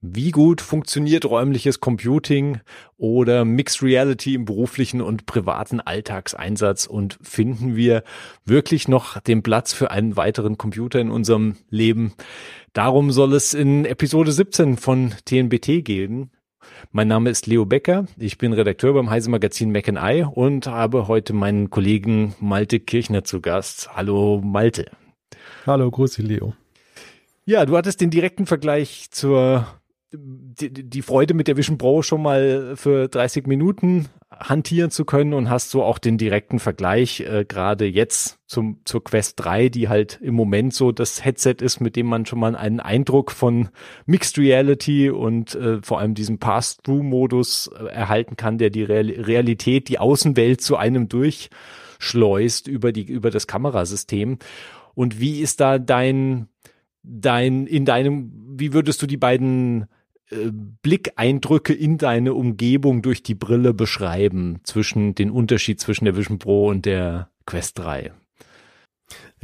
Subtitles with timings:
[0.00, 2.60] Wie gut funktioniert räumliches Computing
[2.98, 8.04] oder Mixed Reality im beruflichen und privaten Alltagseinsatz und finden wir
[8.44, 12.12] wirklich noch den Platz für einen weiteren Computer in unserem Leben?
[12.74, 16.30] Darum soll es in Episode 17 von TNBT gehen.
[16.92, 21.08] Mein Name ist Leo Becker, ich bin Redakteur beim Heise Magazin Mac Eye und habe
[21.08, 23.96] heute meinen Kollegen Malte Kirchner zu Gast.
[23.96, 24.92] Hallo Malte.
[25.66, 26.54] Hallo, grüße Leo.
[27.46, 29.66] Ja, du hattest den direkten Vergleich zur
[30.12, 35.34] die, die Freude mit der Vision Pro schon mal für 30 Minuten hantieren zu können
[35.34, 39.88] und hast so auch den direkten Vergleich äh, gerade jetzt zum zur Quest 3, die
[39.88, 43.68] halt im Moment so das Headset ist, mit dem man schon mal einen Eindruck von
[44.06, 49.88] Mixed Reality und äh, vor allem diesem Pass-Through-Modus äh, erhalten kann, der die Real Realität,
[49.88, 54.38] die Außenwelt zu einem durchschleust über die über das Kamerasystem.
[54.94, 56.48] Und wie ist da dein
[57.02, 59.86] dein in deinem wie würdest du die beiden
[60.30, 66.38] äh, Blickeindrücke in deine Umgebung durch die Brille beschreiben zwischen den Unterschied zwischen der Vision
[66.38, 68.12] Pro und der Quest 3?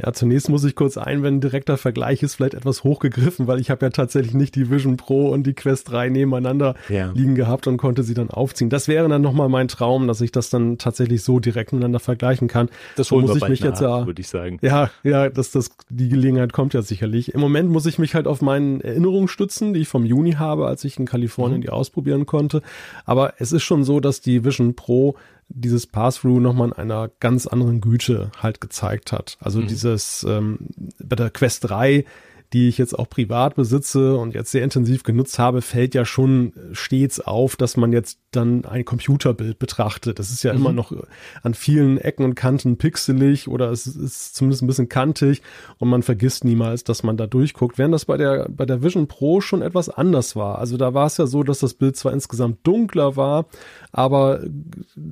[0.03, 3.85] Ja, zunächst muss ich kurz einwenden, direkter Vergleich ist vielleicht etwas hochgegriffen, weil ich habe
[3.85, 7.11] ja tatsächlich nicht die Vision Pro und die Quest 3 nebeneinander ja.
[7.13, 8.69] liegen gehabt und konnte sie dann aufziehen.
[8.69, 12.47] Das wäre dann nochmal mein Traum, dass ich das dann tatsächlich so direkt miteinander vergleichen
[12.47, 12.69] kann.
[12.97, 14.59] Das holen muss ich mich nach, jetzt ja, würde ich sagen.
[14.61, 17.33] Ja, ja, das, das, die Gelegenheit kommt ja sicherlich.
[17.33, 20.67] Im Moment muss ich mich halt auf meinen Erinnerungen stützen, die ich vom Juni habe,
[20.67, 21.63] als ich in Kalifornien mhm.
[21.63, 22.61] die ausprobieren konnte.
[23.05, 25.15] Aber es ist schon so, dass die Vision Pro
[25.49, 29.37] dieses Pass-Through nochmal in einer ganz anderen Güte halt gezeigt hat.
[29.39, 29.67] Also mhm.
[29.67, 30.59] dieses ähm,
[31.03, 32.05] bei der Quest 3
[32.53, 36.53] die ich jetzt auch privat besitze und jetzt sehr intensiv genutzt habe, fällt ja schon
[36.73, 40.19] stets auf, dass man jetzt dann ein Computerbild betrachtet.
[40.19, 40.59] Das ist ja mhm.
[40.59, 40.91] immer noch
[41.41, 45.41] an vielen Ecken und Kanten pixelig oder es ist zumindest ein bisschen kantig
[45.77, 47.77] und man vergisst niemals, dass man da durchguckt.
[47.77, 50.59] Während das bei der, bei der Vision Pro schon etwas anders war.
[50.59, 53.45] Also da war es ja so, dass das Bild zwar insgesamt dunkler war,
[53.91, 54.41] aber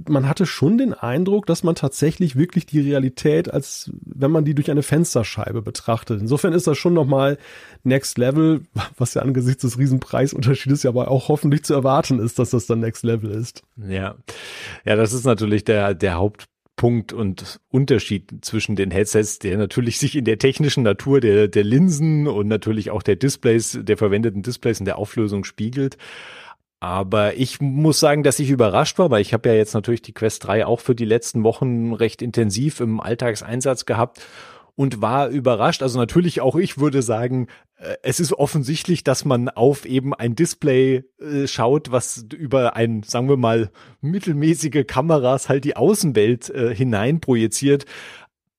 [0.08, 4.56] man hatte schon den Eindruck, dass man tatsächlich wirklich die Realität als wenn man die
[4.56, 6.22] durch eine Fensterscheibe betrachtet.
[6.22, 7.23] Insofern ist das schon nochmal
[7.84, 8.62] Next Level,
[8.98, 12.80] was ja angesichts des Riesenpreisunterschiedes ja aber auch hoffentlich zu erwarten ist, dass das dann
[12.80, 13.64] Next Level ist.
[13.78, 14.16] Ja,
[14.86, 20.16] ja, das ist natürlich der, der Hauptpunkt und Unterschied zwischen den Headsets, der natürlich sich
[20.16, 24.80] in der technischen Natur der, der Linsen und natürlich auch der Displays, der verwendeten Displays
[24.80, 25.98] in der Auflösung spiegelt.
[26.80, 30.12] Aber ich muss sagen, dass ich überrascht war, weil ich habe ja jetzt natürlich die
[30.12, 34.20] Quest 3 auch für die letzten Wochen recht intensiv im Alltagseinsatz gehabt
[34.76, 35.84] und war überrascht.
[35.84, 37.48] Also natürlich auch ich würde sagen,
[37.78, 43.04] äh, es ist offensichtlich, dass man auf eben ein Display äh, schaut, was über ein,
[43.04, 43.70] sagen wir mal,
[44.02, 47.86] mittelmäßige Kameras halt die Außenwelt äh, hinein projiziert.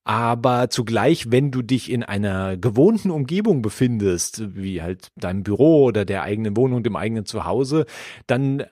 [0.07, 6.05] Aber zugleich, wenn du dich in einer gewohnten Umgebung befindest, wie halt deinem Büro oder
[6.05, 7.87] der eigenen Wohnung, dem eigenen Zuhause,
[8.27, 8.65] dann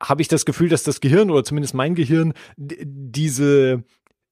[0.00, 3.82] habe ich das Gefühl, dass das Gehirn oder zumindest mein Gehirn diese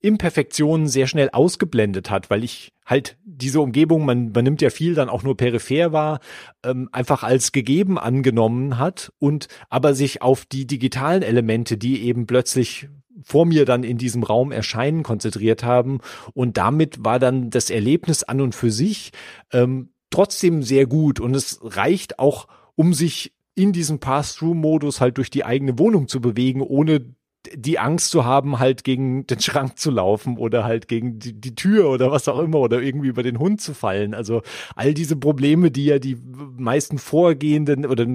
[0.05, 4.95] Imperfektionen sehr schnell ausgeblendet hat, weil ich halt diese Umgebung, man, man nimmt ja viel
[4.95, 6.21] dann auch nur peripher wahr,
[6.63, 12.27] ähm, einfach als gegeben angenommen hat und aber sich auf die digitalen Elemente, die eben
[12.27, 12.89] plötzlich
[13.23, 16.01] vor mir dann in diesem Raum erscheinen, konzentriert haben.
[16.35, 19.13] Und damit war dann das Erlebnis an und für sich
[19.53, 21.19] ähm, trotzdem sehr gut.
[21.19, 26.21] Und es reicht auch, um sich in diesem Pass-Through-Modus halt durch die eigene Wohnung zu
[26.21, 27.15] bewegen, ohne
[27.53, 31.55] die Angst zu haben, halt gegen den Schrank zu laufen oder halt gegen die, die
[31.55, 34.15] Tür oder was auch immer oder irgendwie über den Hund zu fallen.
[34.15, 34.43] Also
[34.75, 36.17] all diese Probleme, die ja die
[36.57, 38.07] meisten vorgehenden oder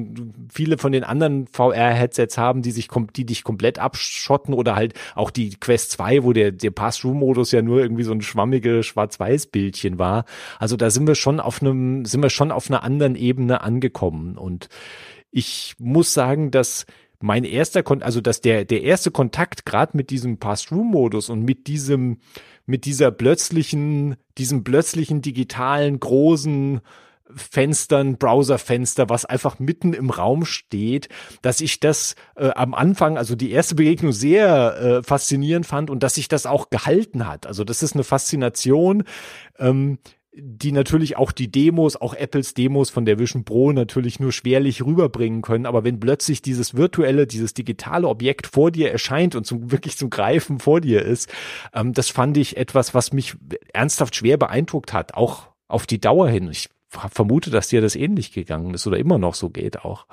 [0.51, 5.31] viele von den anderen VR-Headsets haben, die sich, die dich komplett abschotten oder halt auch
[5.31, 10.25] die Quest 2, wo der, der Pass-Through-Modus ja nur irgendwie so ein schwammige Schwarz-Weiß-Bildchen war.
[10.57, 14.38] Also da sind wir schon auf einem, sind wir schon auf einer anderen Ebene angekommen
[14.38, 14.69] und
[15.31, 16.85] ich muss sagen, dass
[17.19, 21.68] mein erster Kon also dass der der erste Kontakt gerade mit diesem Pass-Through-Modus und mit
[21.68, 22.19] diesem
[22.66, 26.81] mit dieser plötzlichen diesem plötzlichen digitalen großen
[27.35, 31.10] Fenstern, Browserfenster, was einfach mitten im Raum steht,
[31.42, 36.01] dass ich das äh, am Anfang, also die erste Begegnung sehr äh, faszinierend fand und
[36.01, 37.45] dass sich das auch gehalten hat.
[37.45, 39.04] Also das ist eine Faszination,
[39.60, 40.00] ähm,
[40.34, 44.86] die natürlich auch die Demos, auch Apples Demos von der Vision Pro natürlich nur schwerlich
[44.86, 45.66] rüberbringen können.
[45.66, 50.10] Aber wenn plötzlich dieses virtuelle, dieses digitale Objekt vor dir erscheint und zum, wirklich zum
[50.10, 51.30] Greifen vor dir ist,
[51.74, 53.36] ähm, das fand ich etwas, was mich
[53.74, 56.50] ernsthaft schwer beeindruckt hat, auch auf die Dauer hin.
[56.52, 60.06] Ich vermute, dass dir das ähnlich gegangen ist oder immer noch so geht auch.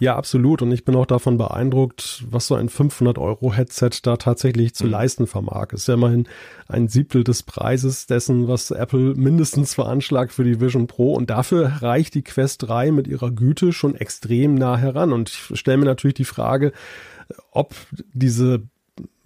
[0.00, 0.62] Ja, absolut.
[0.62, 4.90] Und ich bin auch davon beeindruckt, was so ein 500-Euro-Headset da tatsächlich zu mhm.
[4.92, 5.72] leisten vermag.
[5.72, 6.28] Ist ja immerhin
[6.68, 11.14] ein Siebtel des Preises dessen, was Apple mindestens veranschlagt für die Vision Pro.
[11.14, 15.12] Und dafür reicht die Quest 3 mit ihrer Güte schon extrem nah heran.
[15.12, 16.72] Und ich stelle mir natürlich die Frage,
[17.50, 17.74] ob
[18.12, 18.62] diese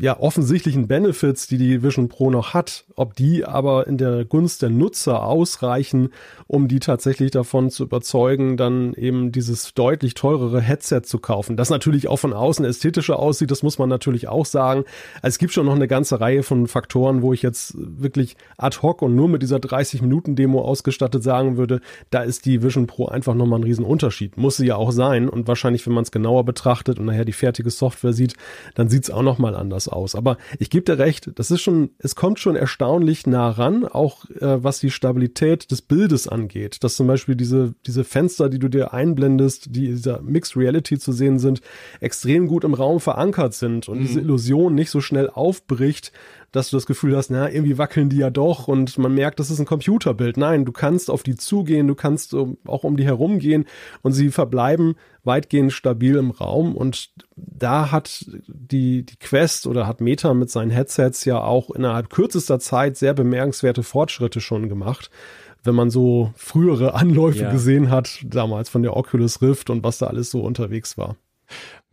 [0.03, 4.61] ja, offensichtlichen Benefits, die die Vision Pro noch hat, ob die aber in der Gunst
[4.61, 6.09] der Nutzer ausreichen,
[6.49, 11.57] um die tatsächlich davon zu überzeugen, dann eben dieses deutlich teurere Headset zu kaufen.
[11.57, 14.83] Das natürlich auch von außen ästhetischer aussieht, das muss man natürlich auch sagen.
[15.23, 18.79] Also es gibt schon noch eine ganze Reihe von Faktoren, wo ich jetzt wirklich ad
[18.83, 23.35] hoc und nur mit dieser 30-Minuten-Demo ausgestattet sagen würde, da ist die Vision Pro einfach
[23.35, 24.37] nochmal ein Riesenunterschied.
[24.37, 27.33] Muss sie ja auch sein und wahrscheinlich, wenn man es genauer betrachtet und nachher die
[27.33, 28.35] fertige Software sieht,
[28.75, 30.15] dann sieht es auch nochmal anders aus.
[30.15, 34.29] Aber ich gebe dir recht, das ist schon, es kommt schon erstaunlich nah ran, auch
[34.31, 36.83] äh, was die Stabilität des Bildes angeht.
[36.85, 41.13] Dass zum Beispiel diese, diese Fenster, die du dir einblendest, die dieser Mixed Reality zu
[41.13, 41.61] sehen sind,
[42.01, 44.03] extrem gut im Raum verankert sind und mhm.
[44.03, 46.13] diese Illusion nicht so schnell aufbricht
[46.53, 49.51] dass du das Gefühl hast, na, irgendwie wackeln die ja doch und man merkt, das
[49.51, 50.37] ist ein Computerbild.
[50.37, 53.65] Nein, du kannst auf die zugehen, du kannst auch um die herumgehen
[54.03, 54.95] und sie verbleiben
[55.25, 60.71] weitgehend stabil im Raum und da hat die, die Quest oder hat Meta mit seinen
[60.71, 65.11] Headsets ja auch innerhalb kürzester Zeit sehr bemerkenswerte Fortschritte schon gemacht
[65.65, 67.53] wenn man so frühere Anläufe ja.
[67.53, 71.17] gesehen hat, damals von der Oculus Rift und was da alles so unterwegs war.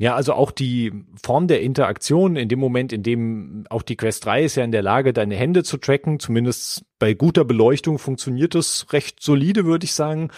[0.02, 4.26] Ja, also auch die Form der Interaktion in dem Moment, in dem auch die Quest
[4.26, 8.56] 3 ist ja in der Lage, deine Hände zu tracken, zumindest bei guter Beleuchtung funktioniert
[8.56, 10.32] das recht solide, würde ich sagen.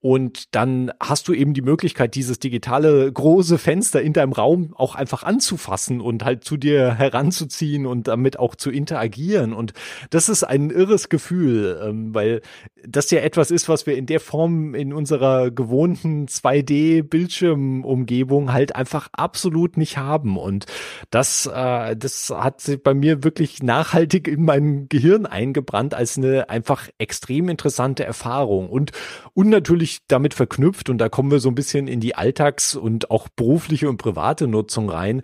[0.00, 4.94] Und dann hast du eben die Möglichkeit, dieses digitale große Fenster in deinem Raum auch
[4.94, 9.52] einfach anzufassen und halt zu dir heranzuziehen und damit auch zu interagieren.
[9.52, 9.72] Und
[10.10, 12.42] das ist ein irres Gefühl, ähm, weil
[12.86, 19.08] das ja etwas ist, was wir in der Form in unserer gewohnten 2D-Bildschirmumgebung halt einfach
[19.12, 20.36] absolut nicht haben.
[20.36, 20.66] Und
[21.10, 26.48] das, äh, das hat sich bei mir wirklich nachhaltig in mein Gehirn eingebrannt als eine
[26.50, 28.70] einfach extrem interessante Erfahrung.
[28.70, 28.92] Und,
[29.34, 33.10] und natürlich damit verknüpft, und da kommen wir so ein bisschen in die Alltags- und
[33.10, 35.22] auch berufliche und private Nutzung rein,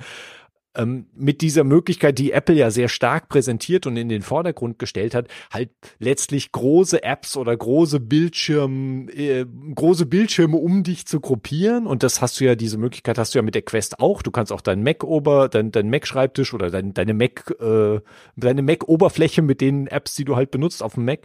[0.76, 5.14] ähm, mit dieser Möglichkeit, die Apple ja sehr stark präsentiert und in den Vordergrund gestellt
[5.14, 11.86] hat, halt letztlich große Apps oder große Bildschirme, äh, große Bildschirme um dich zu gruppieren.
[11.86, 14.22] Und das hast du ja, diese Möglichkeit hast du ja mit der Quest auch.
[14.22, 18.00] Du kannst auch deinen Mac-Ober, dein, dein Mac-Schreibtisch oder dein, deine Mac, äh,
[18.36, 21.20] deine Mac-Oberfläche mit den Apps, die du halt benutzt auf dem Mac,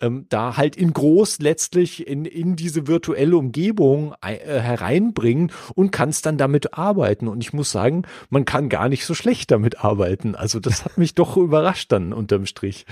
[0.00, 6.26] ähm, da halt in groß letztlich in, in diese virtuelle Umgebung äh, hereinbringen und kannst
[6.26, 7.28] dann damit arbeiten.
[7.28, 10.34] Und ich muss sagen, man kann gar nicht so schlecht damit arbeiten.
[10.34, 12.86] Also das hat mich doch überrascht dann unterm Strich.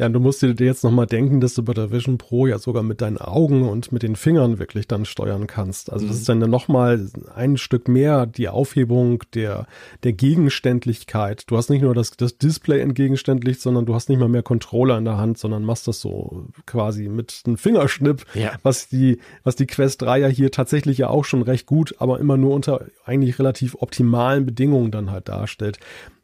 [0.00, 2.82] Ja, du musst dir jetzt nochmal denken, dass du bei der Vision Pro ja sogar
[2.82, 5.92] mit deinen Augen und mit den Fingern wirklich dann steuern kannst.
[5.92, 6.20] Also das mhm.
[6.20, 9.66] ist dann nochmal ein Stück mehr die Aufhebung der,
[10.02, 11.44] der Gegenständlichkeit.
[11.48, 14.96] Du hast nicht nur das, das Display entgegenständlich, sondern du hast nicht mal mehr Controller
[14.96, 18.52] in der Hand, sondern machst das so quasi mit einem Fingerschnipp, ja.
[18.62, 22.20] was die, was die Quest 3 ja hier tatsächlich ja auch schon recht gut, aber
[22.20, 25.78] immer nur unter eigentlich relativ optimalen Bedingungen dann halt darstellt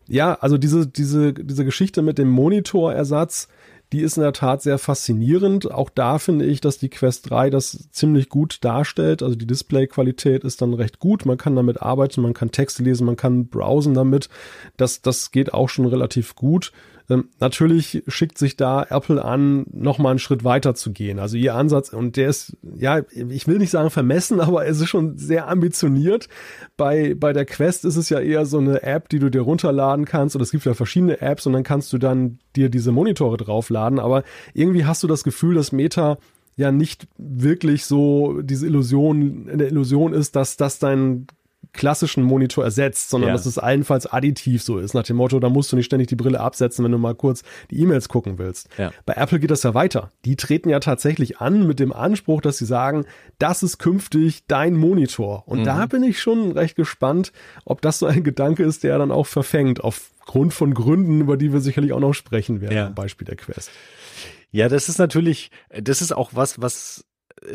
[0.09, 3.49] ja, also diese, diese, diese Geschichte mit dem Monitorersatz,
[3.93, 5.71] die ist in der Tat sehr faszinierend.
[5.71, 9.23] Auch da finde ich, dass die Quest 3 das ziemlich gut darstellt.
[9.23, 11.25] Also die Displayqualität ist dann recht gut.
[11.25, 14.29] Man kann damit arbeiten, man kann Texte lesen, man kann browsen damit.
[14.77, 16.73] Das, das geht auch schon relativ gut.
[17.09, 21.19] Ähm, natürlich schickt sich da Apple an, nochmal einen Schritt weiter zu gehen.
[21.19, 24.89] Also ihr Ansatz, und der ist, ja, ich will nicht sagen vermessen, aber es ist
[24.89, 26.29] schon sehr ambitioniert.
[26.77, 30.05] Bei, bei der Quest ist es ja eher so eine App, die du dir runterladen
[30.05, 33.37] kannst, oder es gibt ja verschiedene Apps und dann kannst du dann dir diese Monitore
[33.37, 33.99] draufladen.
[33.99, 36.19] Aber irgendwie hast du das Gefühl, dass Meta
[36.57, 41.27] ja nicht wirklich so diese Illusion in der Illusion ist, dass das dein
[41.77, 43.35] klassischen Monitor ersetzt, sondern ja.
[43.35, 46.17] dass es allenfalls additiv so ist, nach dem Motto, da musst du nicht ständig die
[46.17, 48.69] Brille absetzen, wenn du mal kurz die E-Mails gucken willst.
[48.79, 48.91] Ja.
[49.05, 50.11] Bei Apple geht das ja weiter.
[50.25, 53.05] Die treten ja tatsächlich an mit dem Anspruch, dass sie sagen,
[53.39, 55.45] das ist künftig dein Monitor.
[55.47, 55.65] Und mhm.
[55.65, 57.33] da bin ich schon recht gespannt,
[57.65, 61.53] ob das so ein Gedanke ist, der dann auch verfängt, aufgrund von Gründen, über die
[61.53, 62.87] wir sicherlich auch noch sprechen werden, ja.
[62.87, 63.71] am Beispiel der Quest.
[64.51, 67.05] Ja, das ist natürlich, das ist auch was, was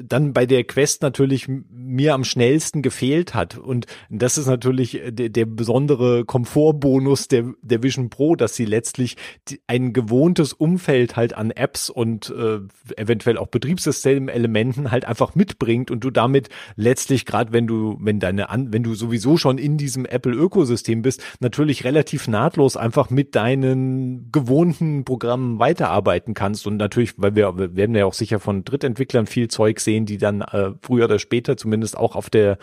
[0.03, 3.57] dann bei der Quest natürlich mir am schnellsten gefehlt hat.
[3.57, 9.17] Und das ist natürlich der, der besondere Komfortbonus der, der Vision Pro, dass sie letztlich
[9.47, 12.59] die, ein gewohntes Umfeld halt an Apps und äh,
[12.95, 18.49] eventuell auch Betriebssystemelementen halt einfach mitbringt und du damit letztlich gerade wenn du wenn deine
[18.49, 23.35] an wenn du sowieso schon in diesem Apple Ökosystem bist, natürlich relativ nahtlos einfach mit
[23.35, 29.25] deinen gewohnten Programmen weiterarbeiten kannst und natürlich, weil wir werden ja auch sicher von Drittentwicklern
[29.25, 32.57] viel Zeug Zeug sehen, die dann äh, früher oder später zumindest auch auf der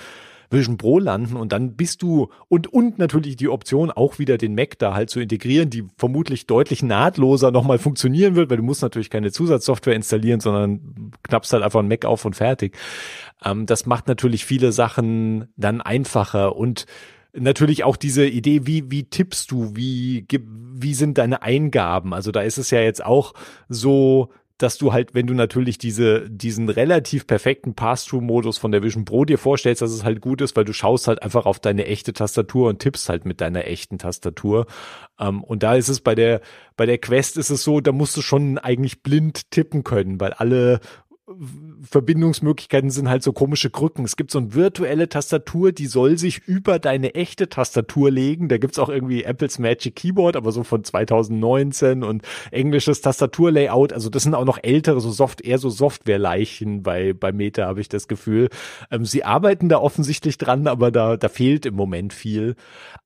[0.50, 4.55] Vision Pro landen und dann bist du und und natürlich die Option auch wieder den
[4.55, 8.81] Mac da halt zu integrieren, die vermutlich deutlich nahtloser nochmal funktionieren wird, weil du musst
[8.81, 12.79] natürlich keine Zusatzsoftware installieren, sondern knappst halt einfach ein Mac auf und fertig.
[13.45, 16.87] Ähm, das macht natürlich viele Sachen dann einfacher und
[17.35, 22.15] natürlich auch diese Idee, wie, wie tippst du, wie, wie sind deine Eingaben?
[22.15, 23.35] Also da ist es ja jetzt auch
[23.69, 29.05] so, dass du halt, wenn du natürlich diese, diesen relativ perfekten Pass-Through-Modus von der Vision
[29.05, 31.87] Pro dir vorstellst, dass es halt gut ist, weil du schaust halt einfach auf deine
[31.87, 34.67] echte Tastatur und tippst halt mit deiner echten Tastatur.
[35.19, 36.41] Ähm, und da ist es bei der,
[36.77, 40.33] bei der Quest ist es so, da musst du schon eigentlich blind tippen können, weil
[40.33, 40.81] alle
[41.82, 44.04] Verbindungsmöglichkeiten sind halt so komische Krücken.
[44.04, 48.49] Es gibt so eine virtuelle Tastatur, die soll sich über deine echte Tastatur legen.
[48.49, 53.92] Da gibt's auch irgendwie Apples Magic Keyboard, aber so von 2019 und englisches Tastaturlayout.
[53.92, 57.80] Also das sind auch noch ältere, so Soft, eher so Softwareleichen bei, bei Meta, habe
[57.80, 58.49] ich das Gefühl.
[58.90, 62.56] Ähm, sie arbeiten da offensichtlich dran, aber da, da fehlt im Moment viel.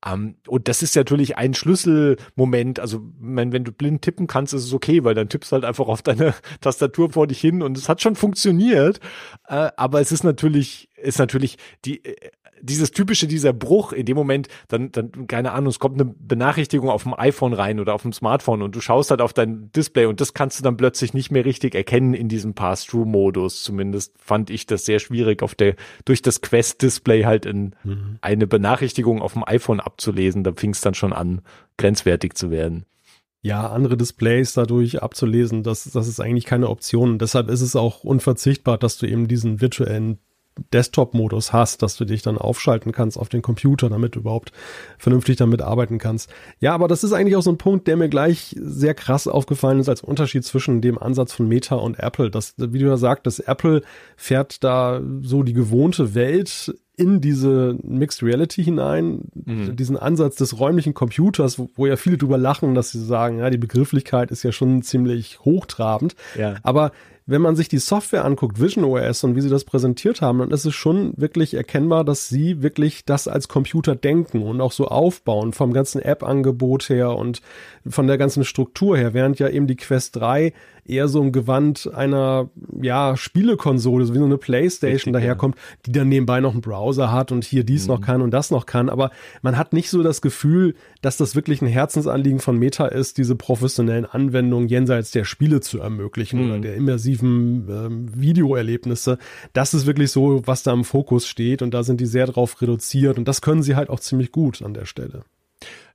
[0.07, 2.79] Ähm, und das ist natürlich ein Schlüsselmoment.
[2.81, 5.89] Also, wenn, wenn du blind tippen kannst, ist es okay, weil dann tippst halt einfach
[5.89, 9.01] auf deine Tastatur vor dich hin und es hat schon funktioniert.
[9.49, 12.17] Äh, aber es ist natürlich, ist natürlich die, äh,
[12.63, 16.89] dieses typische, dieser Bruch in dem Moment, dann, dann, keine Ahnung, es kommt eine Benachrichtigung
[16.89, 20.07] auf dem iPhone rein oder auf dem Smartphone und du schaust halt auf dein Display
[20.07, 23.65] und das kannst du dann plötzlich nicht mehr richtig erkennen in diesem Pass-Through-Modus.
[23.65, 28.19] Zumindest fand ich das sehr schwierig, auf der, durch das Quest-Display halt in mhm.
[28.21, 30.45] eine Benachrichtigung auf dem iPhone abzulesen.
[30.45, 31.43] Da fing es dann schon an,
[31.77, 32.87] grenzwertig zu werden
[33.43, 37.19] ja, andere Displays dadurch abzulesen, das, das ist eigentlich keine Option.
[37.19, 40.19] Deshalb ist es auch unverzichtbar, dass du eben diesen virtuellen
[40.73, 44.53] Desktop-Modus hast, dass du dich dann aufschalten kannst auf den Computer, damit du überhaupt
[44.99, 46.31] vernünftig damit arbeiten kannst.
[46.61, 49.81] Ja, aber das ist eigentlich auch so ein Punkt, der mir gleich sehr krass aufgefallen
[49.81, 52.31] ist als Unterschied zwischen dem Ansatz von Meta und Apple.
[52.31, 53.83] Das, wie du ja sagtest, Apple
[54.17, 59.75] fährt da so die gewohnte Welt in diese Mixed Reality hinein, mhm.
[59.77, 63.49] diesen Ansatz des räumlichen Computers, wo, wo, ja viele drüber lachen, dass sie sagen, ja,
[63.49, 66.15] die Begrifflichkeit ist ja schon ziemlich hochtrabend.
[66.39, 66.57] Ja.
[66.63, 66.93] Aber
[67.27, 70.51] wenn man sich die Software anguckt, Vision OS und wie sie das präsentiert haben, dann
[70.51, 74.89] ist es schon wirklich erkennbar, dass sie wirklich das als Computer denken und auch so
[74.89, 77.41] aufbauen vom ganzen App-Angebot her und
[77.87, 80.53] von der ganzen Struktur her, während ja eben die Quest 3
[80.85, 82.51] eher so im Gewand einer,
[82.81, 85.63] ja, Spielekonsole, so wie so eine Playstation Richtig, daherkommt, ja.
[85.87, 87.95] die dann nebenbei noch einen Browser hat und hier dies mhm.
[87.95, 88.89] noch kann und das noch kann.
[88.89, 89.11] Aber
[89.43, 93.37] man hat nicht so das Gefühl, dass das wirklich ein Herzensanliegen von Meta ist, diese
[93.37, 96.51] professionellen Anwendungen jenseits der Spiele zu ermöglichen mhm.
[96.51, 99.19] oder der immersiven ähm, Videoerlebnisse.
[99.53, 102.61] Das ist wirklich so, was da im Fokus steht und da sind die sehr drauf
[102.61, 105.25] reduziert und das können sie halt auch ziemlich gut an der Stelle.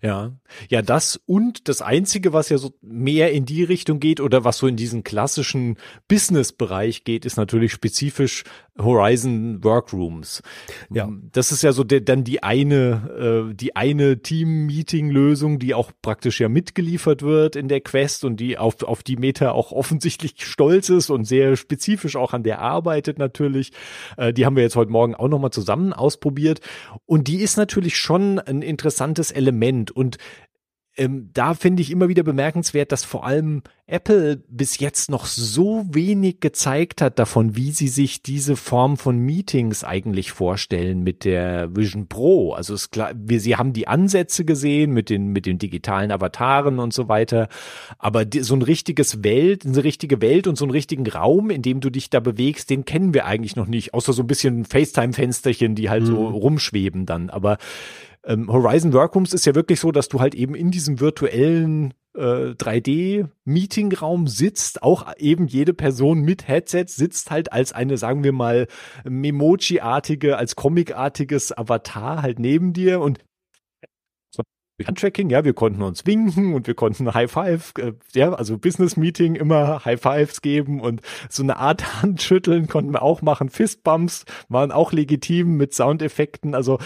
[0.01, 0.33] Ja,
[0.69, 4.57] ja, das und das einzige, was ja so mehr in die Richtung geht oder was
[4.57, 5.77] so in diesen klassischen
[6.07, 8.43] Business-Bereich geht, ist natürlich spezifisch
[8.79, 10.43] Horizon Workrooms.
[10.91, 15.91] Ja, das ist ja so der, dann die eine, äh, die eine Team-Meeting-Lösung, die auch
[16.01, 20.33] praktisch ja mitgeliefert wird in der Quest und die auf auf die Meta auch offensichtlich
[20.45, 23.71] stolz ist und sehr spezifisch auch an der arbeitet natürlich.
[24.15, 26.61] Äh, die haben wir jetzt heute Morgen auch noch mal zusammen ausprobiert
[27.05, 29.91] und die ist natürlich schon ein interessantes Element sind.
[29.91, 30.17] Und
[30.99, 35.85] ähm, da finde ich immer wieder bemerkenswert, dass vor allem Apple bis jetzt noch so
[35.91, 41.75] wenig gezeigt hat davon, wie sie sich diese Form von Meetings eigentlich vorstellen mit der
[41.75, 42.53] Vision Pro.
[42.53, 46.79] Also es klar, wir, sie haben die Ansätze gesehen mit den mit den digitalen Avataren
[46.79, 47.47] und so weiter,
[47.99, 51.61] aber die, so ein richtiges Welt, eine richtige Welt und so einen richtigen Raum, in
[51.61, 54.65] dem du dich da bewegst, den kennen wir eigentlich noch nicht, außer so ein bisschen
[54.65, 56.07] FaceTime-Fensterchen, die halt mhm.
[56.07, 57.29] so rumschweben dann.
[57.29, 57.57] Aber
[58.27, 62.51] ähm, Horizon Workrooms ist ja wirklich so, dass du halt eben in diesem virtuellen äh,
[62.51, 68.67] 3D-Meetingraum sitzt, auch eben jede Person mit Headset sitzt halt als eine, sagen wir mal,
[69.05, 73.19] Memoji-artige, als Comic-artiges Avatar halt neben dir und
[74.85, 78.95] Handtracking, ja, wir konnten uns winken und wir konnten High Five, äh, ja, also Business
[78.95, 83.49] Meeting immer High Fives geben und so eine Art Handschütteln konnten wir auch machen.
[83.49, 86.53] Fistbumps waren auch legitim mit Soundeffekten.
[86.53, 86.79] Also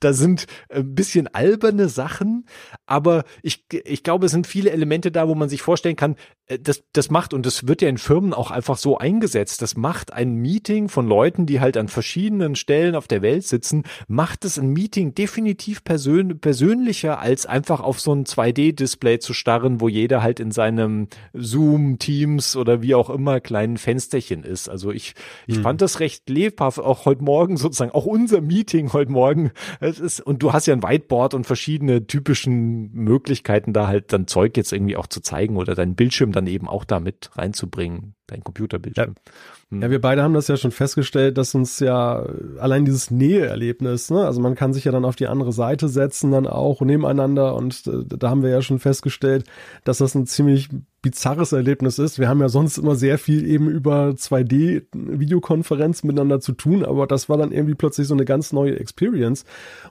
[0.00, 2.44] da sind ein bisschen alberne Sachen,
[2.86, 6.16] aber ich, ich glaube, es sind viele Elemente da, wo man sich vorstellen kann,
[6.48, 9.76] äh, das, das macht, und das wird ja in Firmen auch einfach so eingesetzt, das
[9.76, 14.44] macht ein Meeting von Leuten, die halt an verschiedenen Stellen auf der Welt sitzen, macht
[14.44, 19.88] es ein Meeting definitiv persön persönlicher, als einfach auf so ein 2D-Display zu starren, wo
[19.88, 24.68] jeder halt in seinem Zoom, Teams oder wie auch immer kleinen Fensterchen ist.
[24.68, 25.14] Also ich,
[25.46, 25.62] ich mhm.
[25.62, 29.50] fand das recht lebhaft, auch heute Morgen sozusagen, auch unser Meeting heute Morgen.
[29.80, 34.26] Es ist, und du hast ja ein Whiteboard und verschiedene typischen Möglichkeiten, da halt dann
[34.26, 38.14] Zeug jetzt irgendwie auch zu zeigen oder deinen Bildschirm dann eben auch da mit reinzubringen.
[38.28, 39.14] Dein Computerbildschirm.
[39.16, 39.32] Ja.
[39.70, 39.82] Hm.
[39.82, 42.24] ja, wir beide haben das ja schon festgestellt, dass uns ja
[42.58, 46.30] allein dieses Näheerlebnis, ne, also man kann sich ja dann auf die andere Seite setzen,
[46.30, 49.44] dann auch nebeneinander und äh, da haben wir ja schon festgestellt,
[49.84, 50.68] dass das ein ziemlich
[51.00, 52.18] bizarres Erlebnis ist.
[52.18, 57.28] Wir haben ja sonst immer sehr viel eben über 2D-Videokonferenz miteinander zu tun, aber das
[57.28, 59.44] war dann irgendwie plötzlich so eine ganz neue Experience.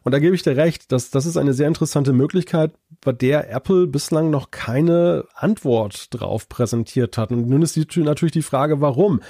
[0.04, 3.50] Und da gebe ich dir recht, dass das ist eine sehr interessante Möglichkeit, bei der
[3.52, 7.32] Apple bislang noch keine Antwort drauf präsentiert hat.
[7.32, 9.22] Und nun ist die, natürlich die Frage, warum?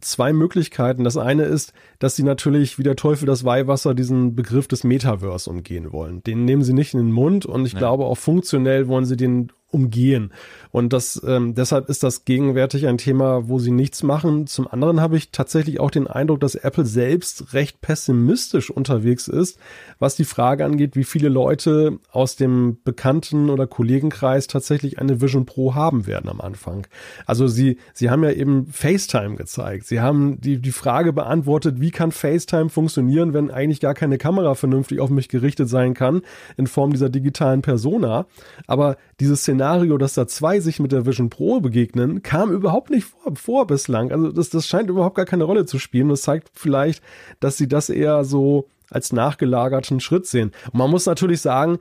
[0.00, 1.04] zwei Möglichkeiten.
[1.04, 5.50] Das eine ist, dass sie natürlich wie der Teufel das Weihwasser diesen Begriff des Metaverse
[5.50, 6.22] umgehen wollen.
[6.22, 7.80] Den nehmen sie nicht in den Mund und ich ja.
[7.80, 10.32] glaube auch funktionell wollen sie den umgehen.
[10.70, 14.46] Und das ähm, deshalb ist das gegenwärtig ein Thema, wo sie nichts machen.
[14.46, 19.58] Zum anderen habe ich tatsächlich auch den Eindruck, dass Apple selbst recht pessimistisch unterwegs ist,
[19.98, 25.44] was die Frage angeht, wie viele Leute aus dem Bekannten- oder Kollegenkreis tatsächlich eine Vision
[25.44, 26.86] Pro haben werden am Anfang.
[27.26, 29.86] Also sie, sie haben ja eben FaceTime gezeigt.
[29.86, 34.54] Sie haben die, die Frage beantwortet, wie kann FaceTime funktionieren, wenn eigentlich gar keine Kamera
[34.54, 36.22] vernünftig auf mich gerichtet sein kann,
[36.56, 38.26] in Form dieser digitalen Persona.
[38.66, 43.06] Aber dieses Szenario, dass da zwei sich mit der Vision Pro begegnen, kam überhaupt nicht
[43.06, 44.12] vor, vor bislang.
[44.12, 46.08] Also das, das scheint überhaupt gar keine Rolle zu spielen.
[46.08, 47.02] Das zeigt vielleicht,
[47.40, 50.52] dass sie das eher so als nachgelagerten Schritt sehen.
[50.72, 51.78] Und man muss natürlich sagen,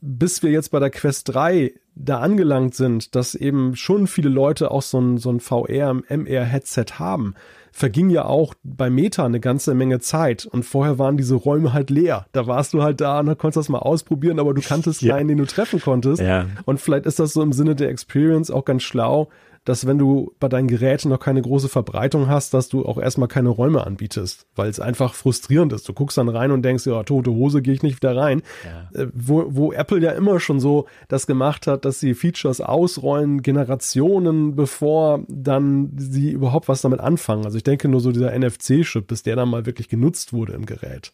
[0.00, 4.70] bis wir jetzt bei der Quest 3 da angelangt sind, dass eben schon viele Leute
[4.70, 7.34] auch so ein, so ein VR, MR-Headset haben,
[7.76, 11.90] verging ja auch bei Meta eine ganze Menge Zeit und vorher waren diese Räume halt
[11.90, 12.24] leer.
[12.32, 15.14] Da warst du halt da und konntest das mal ausprobieren, aber du kanntest ja.
[15.14, 16.22] keinen, den du treffen konntest.
[16.22, 16.46] Ja.
[16.64, 19.28] Und vielleicht ist das so im Sinne der Experience auch ganz schlau,
[19.66, 23.28] dass wenn du bei deinen Geräten noch keine große Verbreitung hast, dass du auch erstmal
[23.28, 25.88] keine Räume anbietest, weil es einfach frustrierend ist.
[25.88, 28.42] Du guckst dann rein und denkst, ja, tote Hose, gehe ich nicht wieder rein.
[28.64, 29.02] Ja.
[29.02, 33.42] Äh, wo, wo Apple ja immer schon so das gemacht hat, dass sie Features ausrollen,
[33.42, 37.44] Generationen, bevor dann sie überhaupt was damit anfangen.
[37.44, 40.64] Also ich denke nur so dieser NFC-Chip, bis der dann mal wirklich genutzt wurde im
[40.64, 41.12] Gerät.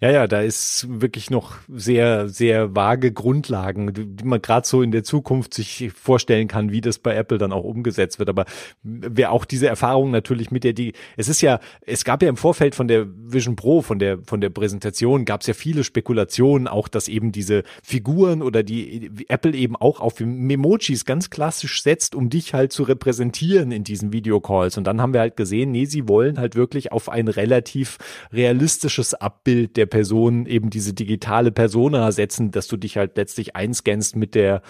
[0.00, 4.92] Ja, ja, da ist wirklich noch sehr, sehr vage Grundlagen, die man gerade so in
[4.92, 8.28] der Zukunft sich vorstellen kann, wie das bei Apple dann auch umgesetzt wird.
[8.28, 8.46] Aber
[8.82, 12.36] wer auch diese Erfahrung natürlich mit der, die, es ist ja, es gab ja im
[12.36, 16.68] Vorfeld von der Vision Pro, von der, von der Präsentation, gab es ja viele Spekulationen,
[16.68, 22.14] auch dass eben diese Figuren oder die Apple eben auch auf Memojis ganz klassisch setzt,
[22.14, 24.78] um dich halt zu repräsentieren in diesen Videocalls.
[24.78, 27.98] Und dann haben wir halt gesehen, nee, sie wollen halt wirklich auf ein relativ
[28.32, 33.56] realistisches Abbild Bild der Person eben diese digitale Persona setzen, dass du dich halt letztlich
[33.56, 34.62] einscannst mit der,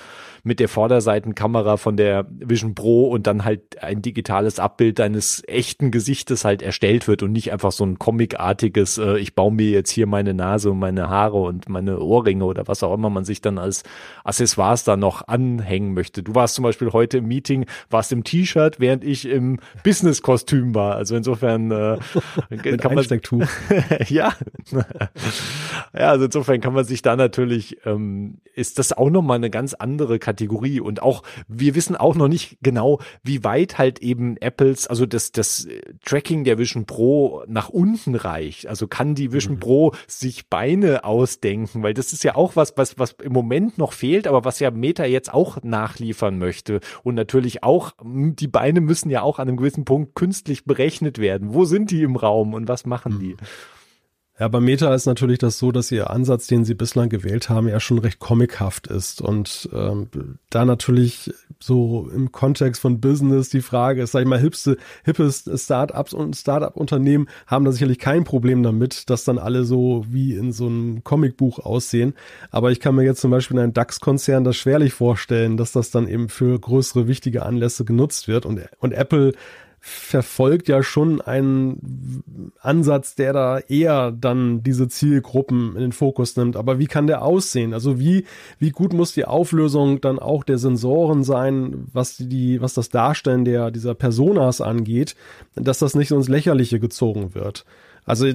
[0.44, 5.90] mit der Vorderseitenkamera von der Vision Pro und dann halt ein digitales Abbild deines echten
[5.90, 9.90] Gesichtes halt erstellt wird und nicht einfach so ein comicartiges, äh, ich baue mir jetzt
[9.90, 13.42] hier meine Nase und meine Haare und meine Ohrringe oder was auch immer man sich
[13.42, 13.83] dann als
[14.24, 16.22] Accessoires da noch anhängen möchte.
[16.22, 20.96] Du warst zum Beispiel heute im Meeting, warst im T-Shirt, während ich im Business-Kostüm war.
[20.96, 21.98] Also insofern äh,
[22.79, 23.05] kann man
[24.09, 24.33] ja,
[25.94, 29.74] ja, also insofern kann man sich da natürlich, ähm, ist das auch nochmal eine ganz
[29.74, 30.80] andere Kategorie.
[30.80, 35.32] Und auch, wir wissen auch noch nicht genau, wie weit halt eben Apples, also das,
[35.32, 35.66] das
[36.04, 38.66] Tracking der Vision Pro nach unten reicht.
[38.66, 39.60] Also kann die Vision mhm.
[39.60, 43.92] Pro sich Beine ausdenken, weil das ist ja auch was, was, was im Moment noch
[43.92, 46.80] fehlt, aber was ja Meta jetzt auch nachliefern möchte.
[47.02, 51.54] Und natürlich auch, die Beine müssen ja auch an einem gewissen Punkt künstlich berechnet werden.
[51.54, 53.36] Wo sind die im Raum und was machen mhm.
[54.40, 57.66] Ja, bei Meta ist natürlich das so, dass ihr Ansatz, den sie bislang gewählt haben,
[57.66, 59.20] ja schon recht comichaft ist.
[59.20, 64.38] Und ähm, da natürlich so im Kontext von Business die Frage ist, sag ich mal,
[64.38, 70.05] hipste, hippe Startups und Startup-Unternehmen haben da sicherlich kein Problem damit, dass dann alle so
[70.09, 72.14] wie in so einem Comicbuch aussehen.
[72.53, 75.90] Aber ich kann mir jetzt zum Beispiel in einem DAX-Konzern das schwerlich vorstellen, dass das
[75.90, 78.46] dann eben für größere, wichtige Anlässe genutzt wird.
[78.46, 79.33] Und, und Apple
[79.80, 86.56] verfolgt ja schon einen Ansatz, der da eher dann diese Zielgruppen in den Fokus nimmt.
[86.56, 87.72] Aber wie kann der aussehen?
[87.72, 88.24] Also wie,
[88.58, 93.44] wie gut muss die Auflösung dann auch der Sensoren sein, was die, was das Darstellen
[93.44, 95.14] der, dieser Personas angeht,
[95.54, 97.64] dass das nicht so ins Lächerliche gezogen wird?
[98.08, 98.26] Also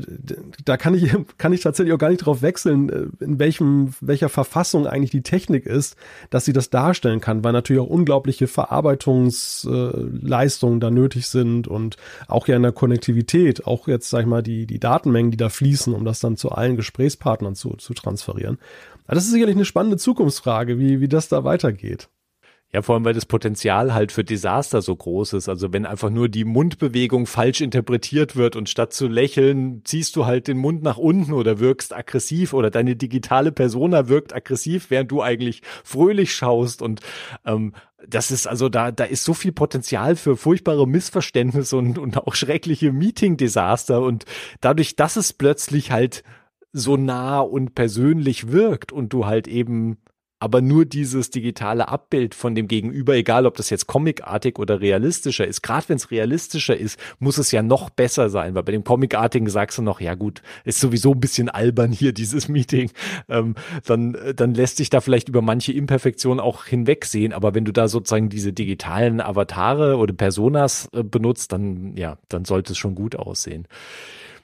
[0.65, 4.29] da kann ich, kann ich tatsächlich auch gar nicht drauf wechseln, äh, in welchem, welcher
[4.29, 5.97] Verfassung eigentlich die Technik ist,
[6.29, 12.47] dass sie das darstellen kann, weil natürlich auch unglaubliche Verarbeitungsleistungen da nötig sind und auch
[12.47, 15.93] ja in der Konnektivität, auch jetzt, sag ich mal, die, die Datenmengen, die da fließen,
[15.93, 18.59] um das dann zu allen Gesprächspartnern zu, zu transferieren.
[19.05, 22.09] Aber das ist sicherlich eine spannende Zukunftsfrage, wie, wie das da weitergeht.
[22.73, 25.47] Ja, vor allem, weil das Potenzial halt für Desaster so groß ist.
[25.47, 30.25] Also wenn einfach nur die Mundbewegung falsch interpretiert wird und statt zu lächeln, ziehst du
[30.25, 35.11] halt den Mund nach unten oder wirkst aggressiv oder deine digitale Persona wirkt aggressiv, während
[35.11, 37.01] du eigentlich fröhlich schaust und
[37.45, 37.73] ähm,
[38.07, 42.33] das ist also da, da ist so viel Potenzial für furchtbare Missverständnisse und, und auch
[42.33, 44.25] schreckliche Meeting-Desaster und
[44.61, 46.23] dadurch, dass es plötzlich halt
[46.71, 49.97] so nah und persönlich wirkt und du halt eben
[50.43, 55.47] aber nur dieses digitale Abbild von dem Gegenüber, egal ob das jetzt comicartig oder realistischer
[55.47, 58.83] ist, gerade wenn es realistischer ist, muss es ja noch besser sein, weil bei dem
[58.83, 62.91] comicartigen sagst du noch, ja gut, ist sowieso ein bisschen albern hier dieses Meeting,
[63.29, 67.71] ähm, dann, dann lässt sich da vielleicht über manche Imperfektionen auch hinwegsehen, aber wenn du
[67.71, 72.95] da sozusagen diese digitalen Avatare oder Personas äh, benutzt, dann ja, dann sollte es schon
[72.95, 73.65] gut aussehen.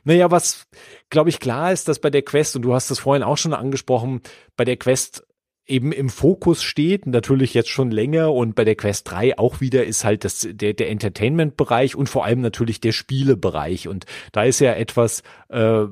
[0.05, 0.65] Naja, was
[1.09, 3.53] glaube ich klar ist, dass bei der Quest, und du hast es vorhin auch schon
[3.53, 4.21] angesprochen,
[4.55, 5.25] bei der Quest
[5.69, 9.85] eben im Fokus steht, natürlich jetzt schon länger und bei der Quest 3 auch wieder
[9.85, 13.87] ist halt das, der, der Entertainment-Bereich und vor allem natürlich der Spielebereich.
[13.87, 15.85] Und da ist ja etwas, äh,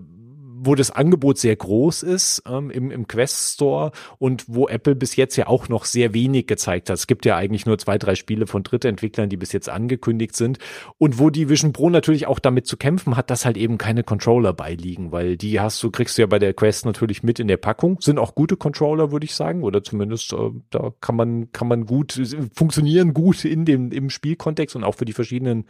[0.60, 5.16] wo das Angebot sehr groß ist ähm, im, im Quest Store und wo Apple bis
[5.16, 6.96] jetzt ja auch noch sehr wenig gezeigt hat.
[6.96, 10.60] Es gibt ja eigentlich nur zwei, drei Spiele von Drittentwicklern, die bis jetzt angekündigt sind
[10.98, 14.04] und wo die Vision Pro natürlich auch damit zu kämpfen hat, dass halt eben keine
[14.04, 17.48] Controller beiliegen, weil die hast du, kriegst du ja bei der Quest natürlich mit in
[17.48, 18.00] der Packung.
[18.02, 21.86] Sind auch gute Controller, würde ich sagen, oder zumindest äh, da kann man, kann man
[21.86, 22.20] gut,
[22.54, 25.66] funktionieren gut in dem, im Spielkontext und auch für die verschiedenen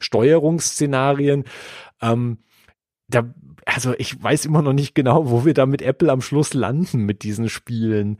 [0.00, 1.44] Steuerungsszenarien.
[2.00, 2.38] Ähm,
[3.08, 3.32] da,
[3.66, 7.04] also ich weiß immer noch nicht genau, wo wir da mit Apple am Schluss landen
[7.04, 8.18] mit diesen Spielen.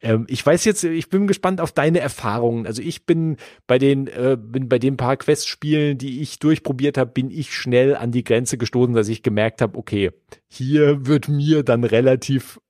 [0.00, 2.66] Ähm, ich weiß jetzt, ich bin gespannt auf deine Erfahrungen.
[2.66, 3.36] Also ich bin
[3.66, 7.96] bei den, äh, bin bei den paar Quest-Spielen, die ich durchprobiert habe, bin ich schnell
[7.96, 10.10] an die Grenze gestoßen, dass ich gemerkt habe, okay,
[10.48, 12.60] hier wird mir dann relativ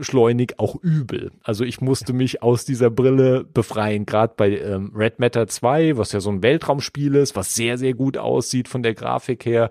[0.00, 1.32] schleunig auch übel.
[1.42, 6.12] Also ich musste mich aus dieser Brille befreien, gerade bei ähm, Red Matter 2, was
[6.12, 9.70] ja so ein Weltraumspiel ist, was sehr, sehr gut aussieht von der Grafik her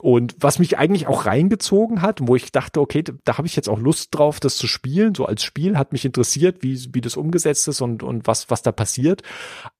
[0.00, 3.68] und was mich eigentlich auch reingezogen hat, wo ich dachte, okay, da habe ich jetzt
[3.68, 5.14] auch Lust drauf, das zu spielen.
[5.16, 8.62] So als Spiel hat mich interessiert, wie, wie das umgesetzt ist und, und was, was
[8.62, 9.22] da passiert.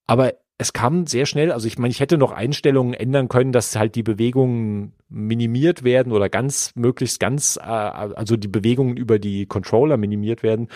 [0.09, 3.77] Aber es kam sehr schnell, also ich meine, ich hätte noch Einstellungen ändern können, dass
[3.77, 9.47] halt die Bewegungen minimiert werden oder ganz möglichst ganz, äh, also die Bewegungen über die
[9.47, 10.67] Controller minimiert werden.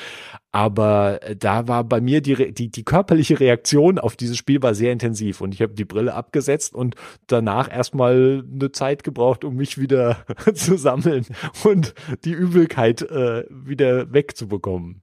[0.53, 4.93] Aber da war bei mir die, die, die körperliche Reaktion auf dieses Spiel war sehr
[4.93, 6.95] intensiv und ich habe die Brille abgesetzt und
[7.27, 11.27] danach erstmal eine Zeit gebraucht, um mich wieder zu sammeln
[11.65, 15.02] und die Übelkeit äh, wieder wegzubekommen.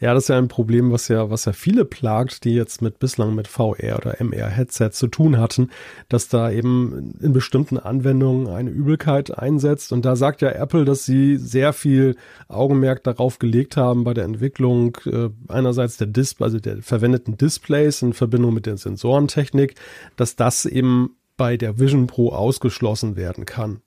[0.00, 2.98] Ja, das ist ja ein Problem, was ja, was ja viele plagt, die jetzt mit
[2.98, 5.70] bislang mit VR oder MR-Headset zu tun hatten,
[6.08, 9.92] dass da eben in bestimmten Anwendungen eine Übelkeit einsetzt.
[9.92, 12.16] Und da sagt ja Apple, dass sie sehr viel
[12.48, 18.02] Augenmerk darauf gelegt haben bei der Entwicklung äh, einerseits der Display, also der verwendeten Displays
[18.02, 19.74] in Verbindung mit der Sensorentechnik,
[20.16, 23.80] dass das eben bei der Vision Pro ausgeschlossen werden kann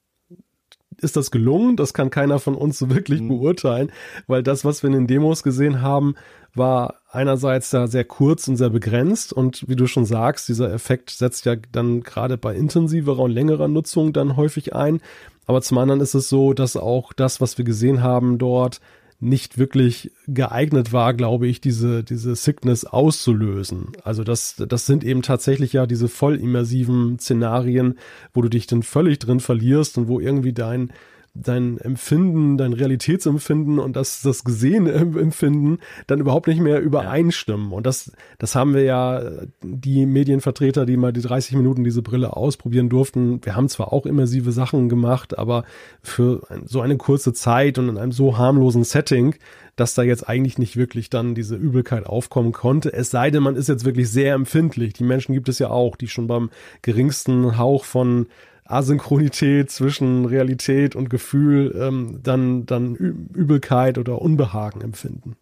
[1.02, 1.76] ist das gelungen?
[1.76, 3.30] Das kann keiner von uns so wirklich mhm.
[3.30, 3.92] beurteilen,
[4.28, 6.16] weil das, was wir in den Demos gesehen haben,
[6.54, 11.10] war einerseits da sehr kurz und sehr begrenzt und wie du schon sagst, dieser Effekt
[11.10, 15.02] setzt ja dann gerade bei intensiverer und längerer Nutzung dann häufig ein.
[15.46, 18.80] Aber zum anderen ist es so, dass auch das, was wir gesehen haben dort,
[19.20, 23.94] nicht wirklich geeignet war, glaube ich, diese, diese Sickness auszulösen.
[24.04, 27.98] Also das, das sind eben tatsächlich ja diese voll immersiven Szenarien,
[28.34, 30.92] wo du dich dann völlig drin verlierst und wo irgendwie dein,
[31.36, 37.74] dein Empfinden, dein Realitätsempfinden und das, das gesehene Empfinden dann überhaupt nicht mehr übereinstimmen.
[37.74, 39.22] Und das, das haben wir ja,
[39.62, 43.44] die Medienvertreter, die mal die 30 Minuten diese Brille ausprobieren durften.
[43.44, 45.66] Wir haben zwar auch immersive Sachen gemacht, aber
[46.02, 49.36] für so eine kurze Zeit und in einem so harmlosen Setting,
[49.76, 52.94] dass da jetzt eigentlich nicht wirklich dann diese Übelkeit aufkommen konnte.
[52.94, 54.94] Es sei denn, man ist jetzt wirklich sehr empfindlich.
[54.94, 56.50] Die Menschen gibt es ja auch, die schon beim
[56.82, 58.28] geringsten Hauch von
[58.66, 65.38] Asynchronität zwischen Realität und Gefühl ähm, dann, dann Übelkeit oder Unbehagen empfinden.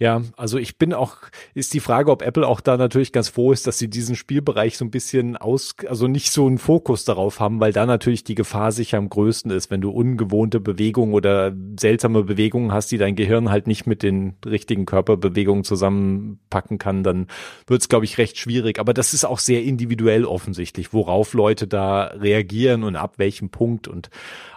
[0.00, 1.18] Ja, also ich bin auch,
[1.52, 4.78] ist die Frage, ob Apple auch da natürlich ganz froh ist, dass sie diesen Spielbereich
[4.78, 8.34] so ein bisschen aus, also nicht so einen Fokus darauf haben, weil da natürlich die
[8.34, 13.14] Gefahr sicher am größten ist, wenn du ungewohnte Bewegungen oder seltsame Bewegungen hast, die dein
[13.14, 17.26] Gehirn halt nicht mit den richtigen Körperbewegungen zusammenpacken kann, dann
[17.66, 18.78] wird es, glaube ich, recht schwierig.
[18.78, 23.86] Aber das ist auch sehr individuell offensichtlich, worauf Leute da reagieren und ab welchem Punkt.
[23.86, 24.08] Und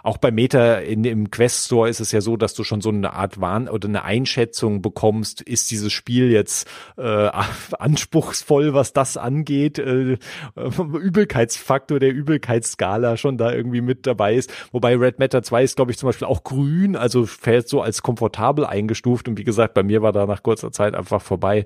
[0.04, 2.88] auch bei Meta in, im Quest Store ist es ja so, dass du schon so
[2.88, 7.02] eine Art Warn oder eine Einschätzung bekommst, musst, ist dieses Spiel jetzt äh,
[7.78, 10.18] anspruchsvoll, was das angeht, äh,
[10.56, 14.52] Übelkeitsfaktor der Übelkeitsskala schon da irgendwie mit dabei ist.
[14.72, 18.02] Wobei Red Matter 2 ist, glaube ich, zum Beispiel auch grün, also fällt so als
[18.02, 21.64] komfortabel eingestuft und wie gesagt, bei mir war da nach kurzer Zeit einfach vorbei.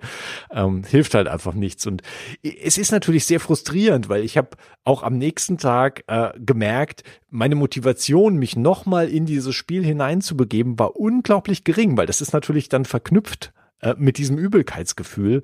[0.51, 1.87] Ähm, hilft halt einfach nichts.
[1.87, 2.03] Und
[2.43, 4.51] es ist natürlich sehr frustrierend, weil ich habe
[4.85, 10.97] auch am nächsten Tag äh, gemerkt, meine Motivation, mich nochmal in dieses Spiel hineinzubegeben, war
[10.97, 15.43] unglaublich gering, weil das ist natürlich dann verknüpft äh, mit diesem Übelkeitsgefühl.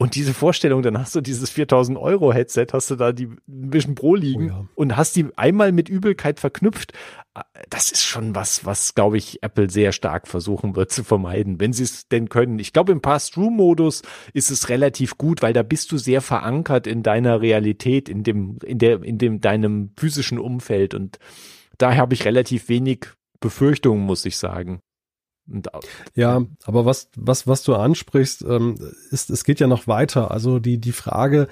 [0.00, 3.96] Und diese Vorstellung, dann hast du dieses 4000 Euro Headset, hast du da die Vision
[3.96, 4.68] Pro liegen oh ja.
[4.76, 6.92] und hast die einmal mit Übelkeit verknüpft.
[7.68, 11.72] Das ist schon was, was, glaube ich, Apple sehr stark versuchen wird zu vermeiden, wenn
[11.72, 12.60] sie es denn können.
[12.60, 17.02] Ich glaube, im Pass-Through-Modus ist es relativ gut, weil da bist du sehr verankert in
[17.02, 21.18] deiner Realität, in dem, in der, in dem, deinem physischen Umfeld und
[21.76, 23.06] daher habe ich relativ wenig
[23.40, 24.80] Befürchtungen, muss ich sagen.
[26.14, 28.76] Ja, aber was, was, was du ansprichst, ähm,
[29.10, 30.30] ist, es geht ja noch weiter.
[30.30, 31.48] Also die, die Frage,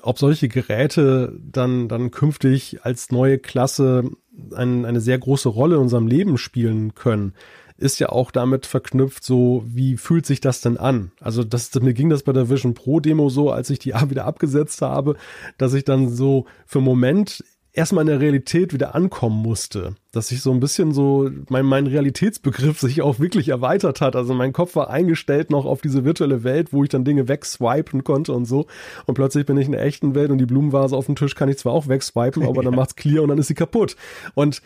[0.00, 4.10] ob solche Geräte dann, dann künftig als neue Klasse
[4.54, 7.34] ein, eine sehr große Rolle in unserem Leben spielen können,
[7.82, 11.10] ist ja auch damit verknüpft, so wie fühlt sich das denn an?
[11.20, 14.24] Also das, mir ging das bei der Vision Pro Demo so, als ich die wieder
[14.24, 15.16] abgesetzt habe,
[15.58, 19.94] dass ich dann so für einen Moment erstmal in der Realität wieder ankommen musste.
[20.12, 24.14] Dass sich so ein bisschen so mein, mein Realitätsbegriff sich auch wirklich erweitert hat.
[24.14, 28.04] Also mein Kopf war eingestellt noch auf diese virtuelle Welt, wo ich dann Dinge wegswipen
[28.04, 28.66] konnte und so.
[29.06, 31.48] Und plötzlich bin ich in der echten Welt und die Blumenvase auf dem Tisch kann
[31.48, 33.96] ich zwar auch wegswipen, aber dann macht's clear und dann ist sie kaputt.
[34.34, 34.60] Und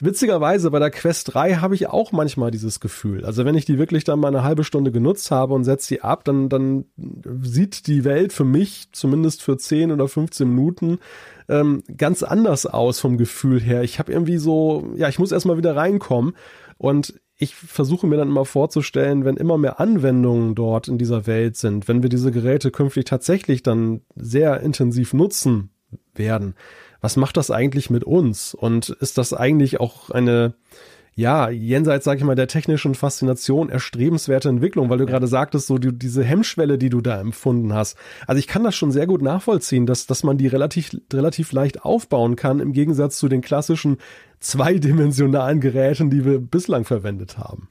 [0.00, 3.24] witzigerweise bei der Quest 3 habe ich auch manchmal dieses Gefühl.
[3.24, 6.02] Also wenn ich die wirklich dann mal eine halbe Stunde genutzt habe und setze die
[6.02, 6.86] ab, dann, dann
[7.42, 10.98] sieht die Welt für mich, zumindest für 10 oder 15 Minuten,
[11.48, 13.82] ähm, ganz anders aus vom Gefühl her.
[13.82, 16.34] Ich habe irgendwie so, ja, ich muss erstmal wieder reinkommen
[16.78, 21.56] und ich versuche mir dann immer vorzustellen, wenn immer mehr Anwendungen dort in dieser Welt
[21.56, 25.70] sind, wenn wir diese Geräte künftig tatsächlich dann sehr intensiv nutzen
[26.14, 26.54] werden,
[27.06, 28.52] was macht das eigentlich mit uns?
[28.52, 30.54] Und ist das eigentlich auch eine,
[31.14, 35.10] ja, jenseits, sag ich mal, der technischen Faszination erstrebenswerte Entwicklung, weil du ja.
[35.10, 37.96] gerade sagtest, so die, diese Hemmschwelle, die du da empfunden hast.
[38.26, 41.84] Also ich kann das schon sehr gut nachvollziehen, dass, dass man die relativ, relativ leicht
[41.84, 43.98] aufbauen kann, im Gegensatz zu den klassischen
[44.40, 47.68] zweidimensionalen Geräten, die wir bislang verwendet haben.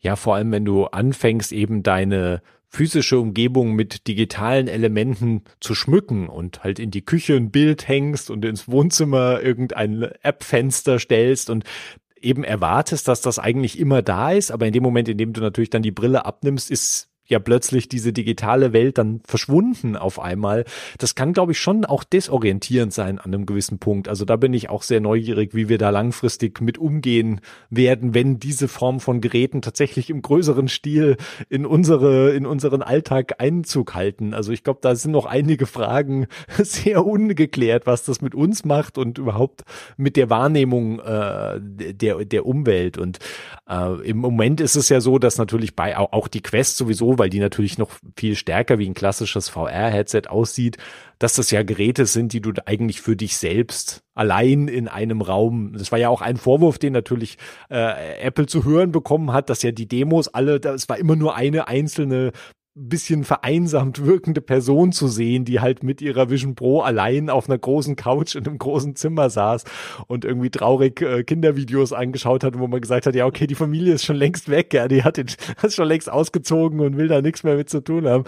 [0.00, 6.28] Ja, vor allem, wenn du anfängst, eben deine physische Umgebung mit digitalen Elementen zu schmücken
[6.28, 11.64] und halt in die Küche ein Bild hängst und ins Wohnzimmer irgendein App-Fenster stellst und
[12.20, 15.40] eben erwartest, dass das eigentlich immer da ist, aber in dem Moment, in dem du
[15.40, 20.64] natürlich dann die Brille abnimmst, ist ja plötzlich diese digitale Welt dann verschwunden auf einmal.
[20.98, 24.08] Das kann, glaube ich, schon auch desorientierend sein an einem gewissen Punkt.
[24.08, 28.38] Also da bin ich auch sehr neugierig, wie wir da langfristig mit umgehen werden, wenn
[28.38, 31.16] diese Form von Geräten tatsächlich im größeren Stil
[31.50, 34.32] in unsere, in unseren Alltag Einzug halten.
[34.32, 36.26] Also ich glaube, da sind noch einige Fragen
[36.58, 39.64] sehr ungeklärt, was das mit uns macht und überhaupt
[39.96, 42.96] mit der Wahrnehmung äh, der, der Umwelt.
[42.96, 43.18] Und
[43.68, 47.30] äh, im Moment ist es ja so, dass natürlich bei auch die Quest sowieso weil
[47.30, 50.78] die natürlich noch viel stärker wie ein klassisches VR-Headset aussieht,
[51.18, 55.74] dass das ja Geräte sind, die du eigentlich für dich selbst allein in einem Raum,
[55.76, 57.38] das war ja auch ein Vorwurf, den natürlich
[57.70, 61.36] äh, Apple zu hören bekommen hat, dass ja die Demos alle, das war immer nur
[61.36, 62.32] eine einzelne
[62.78, 67.58] bisschen vereinsamt wirkende Person zu sehen, die halt mit ihrer Vision Pro allein auf einer
[67.58, 69.64] großen Couch in einem großen Zimmer saß
[70.06, 73.94] und irgendwie traurig äh, Kindervideos angeschaut hat, wo man gesagt hat, ja, okay, die Familie
[73.94, 77.20] ist schon längst weg, ja, die hat, den, hat schon längst ausgezogen und will da
[77.20, 78.24] nichts mehr mit zu tun haben.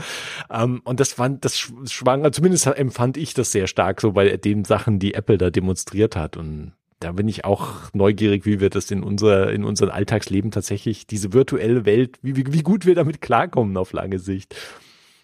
[0.51, 4.65] Ähm, und das fand, das schwang, zumindest empfand ich das sehr stark so bei den
[4.65, 8.91] Sachen, die Apple da demonstriert hat und da bin ich auch neugierig, wie wir das
[8.91, 13.21] in unser, in unserem Alltagsleben tatsächlich, diese virtuelle Welt, wie, wie, wie gut wir damit
[13.21, 14.55] klarkommen auf lange Sicht.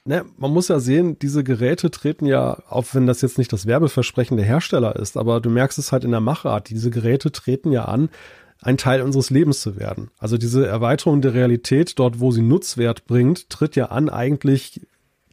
[0.07, 3.67] Ne, man muss ja sehen, diese Geräte treten ja, auch wenn das jetzt nicht das
[3.67, 7.73] Werbeversprechen der Hersteller ist, aber du merkst es halt in der Machart, diese Geräte treten
[7.73, 8.09] ja an,
[8.62, 10.11] ein Teil unseres Lebens zu werden.
[10.19, 14.81] Also diese Erweiterung der Realität, dort wo sie Nutzwert bringt, tritt ja an, eigentlich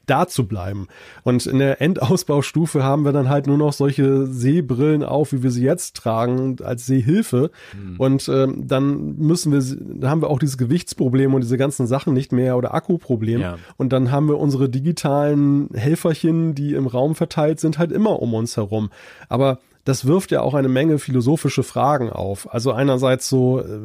[0.06, 0.88] da zu bleiben.
[1.24, 5.52] Und in der Endausbaustufe haben wir dann halt nur noch solche Sehbrillen auf, wie wir
[5.52, 7.52] sie jetzt tragen, als Sehhilfe.
[7.74, 7.96] Mhm.
[7.98, 9.62] Und ähm, dann müssen wir,
[10.00, 13.42] dann haben wir auch dieses Gewichtsproblem und diese ganzen Sachen nicht mehr oder Akkuproblem.
[13.42, 13.58] Ja.
[13.78, 18.34] Und dann haben wir unsere digitalen Helferchen, die im Raum verteilt sind, halt immer um
[18.34, 18.89] uns herum.
[19.30, 22.54] Aber das wirft ja auch eine Menge philosophische Fragen auf.
[22.54, 23.80] Also einerseits so, äh,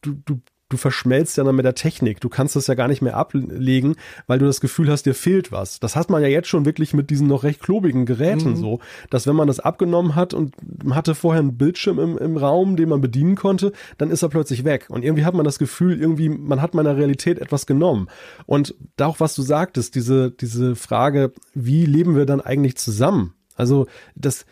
[0.00, 2.20] du, du du verschmelzt ja dann mit der Technik.
[2.20, 3.94] Du kannst das ja gar nicht mehr ablegen,
[4.26, 5.78] weil du das Gefühl hast, dir fehlt was.
[5.78, 8.56] Das hat man ja jetzt schon wirklich mit diesen noch recht klobigen Geräten mhm.
[8.56, 10.54] so, dass wenn man das abgenommen hat und
[10.90, 14.64] hatte vorher einen Bildschirm im, im Raum, den man bedienen konnte, dann ist er plötzlich
[14.64, 14.86] weg.
[14.88, 18.08] Und irgendwie hat man das Gefühl, irgendwie, man hat meiner Realität etwas genommen.
[18.46, 23.34] Und da auch, was du sagtest, diese, diese Frage, wie leben wir dann eigentlich zusammen?
[23.54, 24.44] Also, das,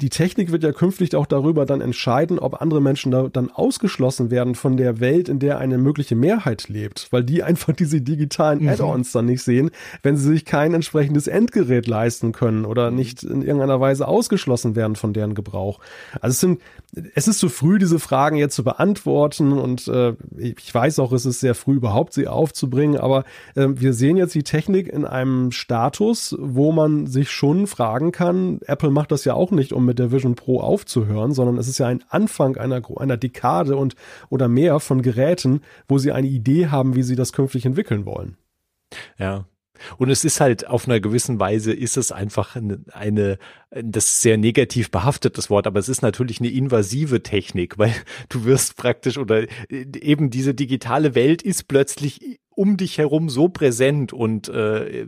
[0.00, 4.30] die Technik wird ja künftig auch darüber dann entscheiden, ob andere Menschen da dann ausgeschlossen
[4.30, 8.62] werden von der Welt, in der eine mögliche Mehrheit lebt, weil die einfach diese digitalen
[8.62, 8.68] mhm.
[8.68, 9.70] Add-ons dann nicht sehen,
[10.02, 12.96] wenn sie sich kein entsprechendes Endgerät leisten können oder mhm.
[12.96, 15.80] nicht in irgendeiner Weise ausgeschlossen werden von deren Gebrauch.
[16.20, 16.60] Also es sind,
[17.14, 21.26] es ist zu früh, diese Fragen jetzt zu beantworten und äh, ich weiß auch, es
[21.26, 25.52] ist sehr früh überhaupt sie aufzubringen, aber äh, wir sehen jetzt die Technik in einem
[25.52, 29.98] Status, wo man sich schon fragen kann, Apple macht das ja auch nicht, um mit
[29.98, 33.96] der Vision Pro aufzuhören, sondern es ist ja ein Anfang einer, einer Dekade und
[34.28, 38.36] oder mehr von Geräten, wo sie eine Idee haben, wie sie das künftig entwickeln wollen.
[39.18, 39.46] Ja,
[39.98, 43.38] und es ist halt auf einer gewissen Weise ist es einfach eine, eine,
[43.70, 47.94] das ist sehr negativ behaftetes Wort, aber es ist natürlich eine invasive Technik, weil
[48.28, 54.12] du wirst praktisch oder eben diese digitale Welt ist plötzlich um dich herum so präsent
[54.12, 55.06] und äh,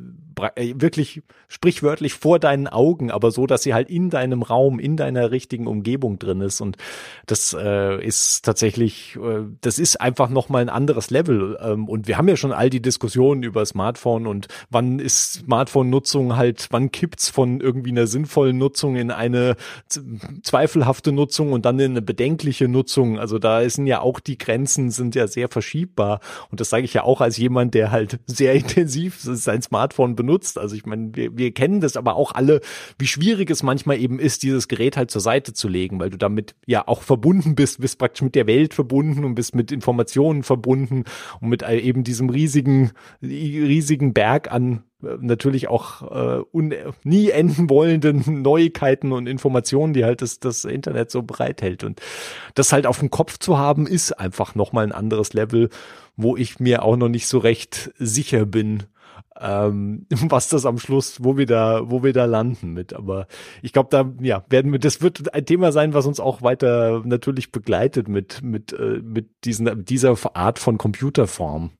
[0.54, 4.96] äh, wirklich sprichwörtlich vor deinen Augen, aber so, dass sie halt in deinem Raum, in
[4.96, 6.62] deiner richtigen Umgebung drin ist.
[6.62, 6.78] Und
[7.26, 11.58] das äh, ist tatsächlich, äh, das ist einfach nochmal ein anderes Level.
[11.62, 16.36] Ähm, und wir haben ja schon all die Diskussionen über Smartphone und wann ist Smartphone-Nutzung
[16.36, 19.56] halt, wann kippt's von irgendwie einer sinnvollen Nutzung in eine
[20.42, 23.18] zweifelhafte Nutzung und dann in eine bedenkliche Nutzung.
[23.18, 26.20] Also da sind ja auch die Grenzen sind ja sehr verschiebbar.
[26.50, 30.58] Und das sage ich ja auch als jemand, der halt sehr intensiv sein Smartphone benutzt.
[30.58, 32.60] Also ich meine, wir, wir kennen das aber auch alle,
[32.98, 36.18] wie schwierig es manchmal eben ist, dieses Gerät halt zur Seite zu legen, weil du
[36.18, 40.42] damit ja auch verbunden bist, bist praktisch mit der Welt verbunden und bist mit Informationen
[40.42, 41.04] verbunden
[41.40, 46.74] und mit eben diesem riesigen, riesigen Berg an äh, natürlich auch äh, un
[47.04, 51.84] nie enden wollenden Neuigkeiten und Informationen, die halt das, das Internet so bereithält.
[51.84, 52.00] Und
[52.54, 55.68] das halt auf dem Kopf zu haben, ist einfach nochmal ein anderes Level,
[56.16, 58.84] wo ich mir auch noch nicht so recht sicher bin,
[59.40, 62.92] ähm, was das am Schluss, wo wir da, wo wir da landen mit.
[62.92, 63.26] Aber
[63.62, 67.02] ich glaube, da ja werden wir, das wird ein Thema sein, was uns auch weiter
[67.04, 71.70] natürlich begleitet mit mit äh, mit diesen dieser Art von Computerform.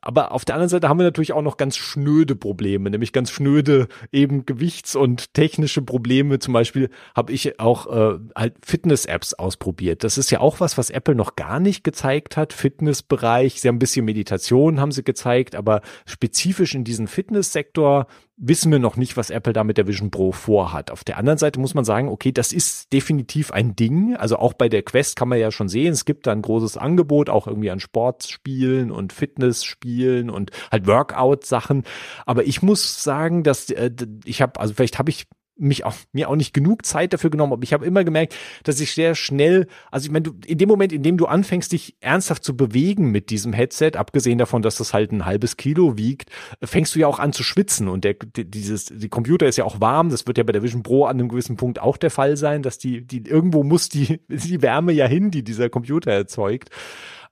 [0.00, 3.30] Aber auf der anderen Seite haben wir natürlich auch noch ganz schnöde Probleme, nämlich ganz
[3.30, 6.40] schnöde eben Gewichts- und technische Probleme.
[6.40, 10.02] Zum Beispiel habe ich auch äh, halt Fitness-Apps ausprobiert.
[10.02, 12.52] Das ist ja auch was, was Apple noch gar nicht gezeigt hat.
[12.52, 18.08] Fitnessbereich, sie haben ein bisschen Meditation haben sie gezeigt, aber spezifisch in diesen Fitnesssektor
[18.42, 20.90] wissen wir noch nicht, was Apple da mit der Vision Pro vorhat.
[20.90, 24.16] Auf der anderen Seite muss man sagen, okay, das ist definitiv ein Ding.
[24.16, 26.78] Also auch bei der Quest kann man ja schon sehen, es gibt da ein großes
[26.78, 31.84] Angebot, auch irgendwie an Sportspielen und Fitnessspielen und halt Workout-Sachen.
[32.24, 33.90] Aber ich muss sagen, dass äh,
[34.24, 35.26] ich habe, also vielleicht habe ich
[35.60, 37.64] mich auch, mir auch nicht genug Zeit dafür genommen habe.
[37.64, 40.92] Ich habe immer gemerkt, dass ich sehr schnell, also ich meine, du, in dem Moment,
[40.92, 44.94] in dem du anfängst, dich ernsthaft zu bewegen mit diesem Headset, abgesehen davon, dass das
[44.94, 46.30] halt ein halbes Kilo wiegt,
[46.62, 49.80] fängst du ja auch an zu schwitzen und der, dieses, die Computer ist ja auch
[49.80, 50.10] warm.
[50.10, 52.62] Das wird ja bei der Vision Pro an einem gewissen Punkt auch der Fall sein,
[52.62, 56.70] dass die, die irgendwo muss die, die Wärme ja hin, die dieser Computer erzeugt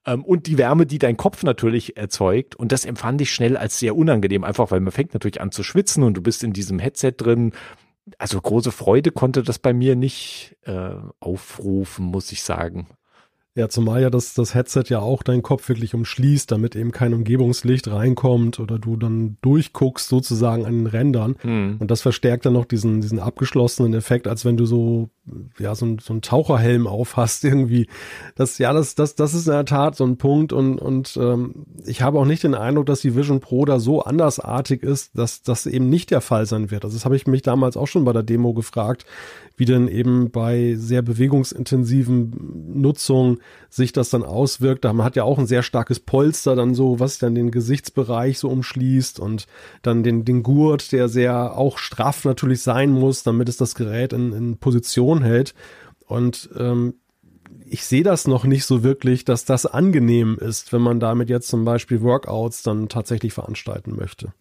[0.07, 2.57] ähm, und die Wärme, die dein Kopf natürlich erzeugt.
[2.57, 5.63] Und das empfand ich schnell als sehr unangenehm, einfach weil man fängt natürlich an zu
[5.63, 7.53] schwitzen und du bist in diesem Headset drin
[8.19, 12.89] also große Freude konnte das bei mir nicht äh, aufrufen, muss ich sagen.
[13.59, 17.13] Ja, zumal ja das, das Headset ja auch deinen Kopf wirklich umschließt, damit eben kein
[17.13, 21.35] Umgebungslicht reinkommt oder du dann durchguckst sozusagen an den Rändern.
[21.43, 21.77] Mhm.
[21.81, 25.11] Und das verstärkt dann noch diesen, diesen abgeschlossenen Effekt, als wenn du so,
[25.59, 27.89] ja, so, ein, so ein Taucherhelm aufhast irgendwie.
[28.35, 31.67] Das, ja, das, das, das ist in der Tat so ein Punkt und, und ähm,
[31.87, 35.43] ich habe auch nicht den Eindruck, dass die Vision Pro da so andersartig ist, dass
[35.43, 36.85] das eben nicht der Fall sein wird.
[36.85, 39.07] Also das habe ich mich damals auch schon bei der Demo gefragt,
[39.59, 43.39] wie denn eben bei sehr bewegungsintensiven Nutzung
[43.69, 44.85] sich das dann auswirkt.
[44.85, 48.39] Da man hat ja auch ein sehr starkes Polster dann so, was dann den Gesichtsbereich
[48.39, 49.47] so umschließt und
[49.83, 54.13] dann den, den Gurt, der sehr auch straff natürlich sein muss, damit es das Gerät
[54.13, 55.55] in, in Position hält.
[56.07, 56.95] Und ähm,
[57.67, 61.49] ich sehe das noch nicht so wirklich, dass das angenehm ist, wenn man damit jetzt
[61.49, 64.33] zum Beispiel Workouts dann tatsächlich veranstalten möchte.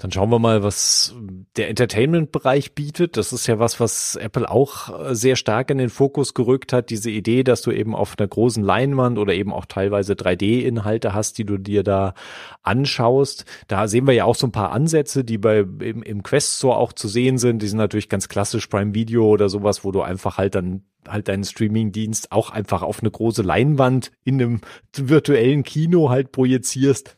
[0.00, 1.12] Dann schauen wir mal, was
[1.56, 3.16] der Entertainment-Bereich bietet.
[3.16, 6.90] Das ist ja was, was Apple auch äh, sehr stark in den Fokus gerückt hat.
[6.90, 11.38] Diese Idee, dass du eben auf einer großen Leinwand oder eben auch teilweise 3D-Inhalte hast,
[11.38, 12.14] die du dir da
[12.62, 13.44] anschaust.
[13.66, 16.76] Da sehen wir ja auch so ein paar Ansätze, die bei im, im Quest Store
[16.76, 17.60] auch zu sehen sind.
[17.60, 21.28] Die sind natürlich ganz klassisch Prime Video oder sowas, wo du einfach halt dann halt
[21.28, 24.60] deinen Streaming-Dienst auch einfach auf eine große Leinwand in einem
[24.94, 27.17] virtuellen Kino halt projizierst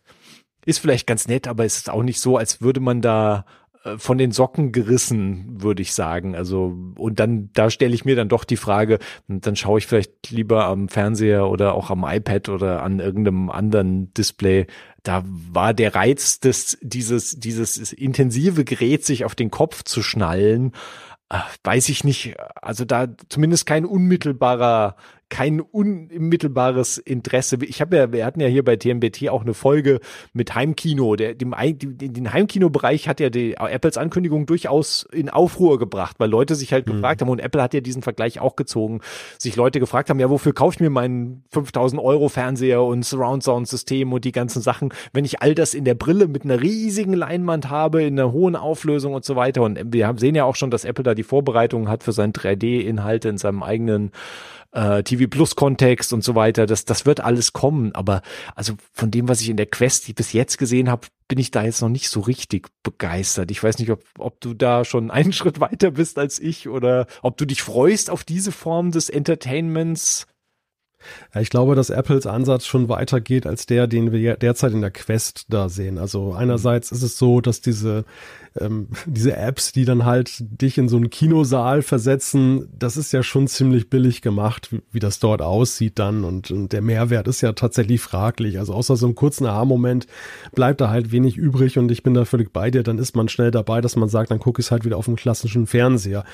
[0.71, 3.45] ist vielleicht ganz nett, aber es ist auch nicht so, als würde man da
[3.85, 6.35] äh, von den Socken gerissen, würde ich sagen.
[6.35, 10.31] Also, und dann, da stelle ich mir dann doch die Frage, dann schaue ich vielleicht
[10.31, 14.67] lieber am Fernseher oder auch am iPad oder an irgendeinem anderen Display.
[15.03, 20.73] Da war der Reiz des, dieses, dieses intensive Gerät sich auf den Kopf zu schnallen,
[21.31, 24.97] äh, weiß ich nicht, also da zumindest kein unmittelbarer
[25.31, 27.57] kein unmittelbares Interesse.
[27.63, 30.01] Ich habe ja, wir hatten ja hier bei TMBT auch eine Folge
[30.33, 31.17] mit Heimkino.
[31.17, 36.55] Der, dem, den Heimkinobereich hat ja die Apples Ankündigung durchaus in Aufruhr gebracht, weil Leute
[36.55, 36.95] sich halt mhm.
[36.95, 39.01] gefragt haben und Apple hat ja diesen Vergleich auch gezogen,
[39.39, 43.43] sich Leute gefragt haben, ja, wofür kaufe ich mir meinen 5000 Euro Fernseher und Surround
[43.43, 46.61] Sound System und die ganzen Sachen, wenn ich all das in der Brille mit einer
[46.61, 49.63] riesigen Leinwand habe, in einer hohen Auflösung und so weiter.
[49.63, 52.33] Und wir haben, sehen ja auch schon, dass Apple da die Vorbereitungen hat für seinen
[52.33, 54.11] 3D-Inhalte in seinem eigenen
[54.73, 56.67] äh, TV Plus Kontext und so weiter.
[56.67, 57.95] Das, das wird alles kommen.
[57.95, 58.23] Aber
[58.55, 61.65] also von dem, was ich in der Quest bis jetzt gesehen habe, bin ich da
[61.65, 63.51] jetzt noch nicht so richtig begeistert.
[63.51, 67.07] Ich weiß nicht, ob, ob du da schon einen Schritt weiter bist als ich oder
[67.23, 70.27] ob du dich freust auf diese Form des Entertainments.
[71.35, 74.91] Ja, ich glaube, dass Apples Ansatz schon weitergeht als der, den wir derzeit in der
[74.91, 75.97] Quest da sehen.
[75.99, 78.05] Also einerseits ist es so, dass diese
[78.59, 83.23] ähm, diese Apps, die dann halt dich in so einen Kinosaal versetzen, das ist ja
[83.23, 87.41] schon ziemlich billig gemacht, wie, wie das dort aussieht dann und, und, der Mehrwert ist
[87.41, 88.59] ja tatsächlich fraglich.
[88.59, 90.07] Also außer so einem kurzen Aha-Moment
[90.53, 92.83] bleibt da halt wenig übrig und ich bin da völlig bei dir.
[92.83, 95.07] Dann ist man schnell dabei, dass man sagt, dann gucke ich es halt wieder auf
[95.07, 96.25] dem klassischen Fernseher.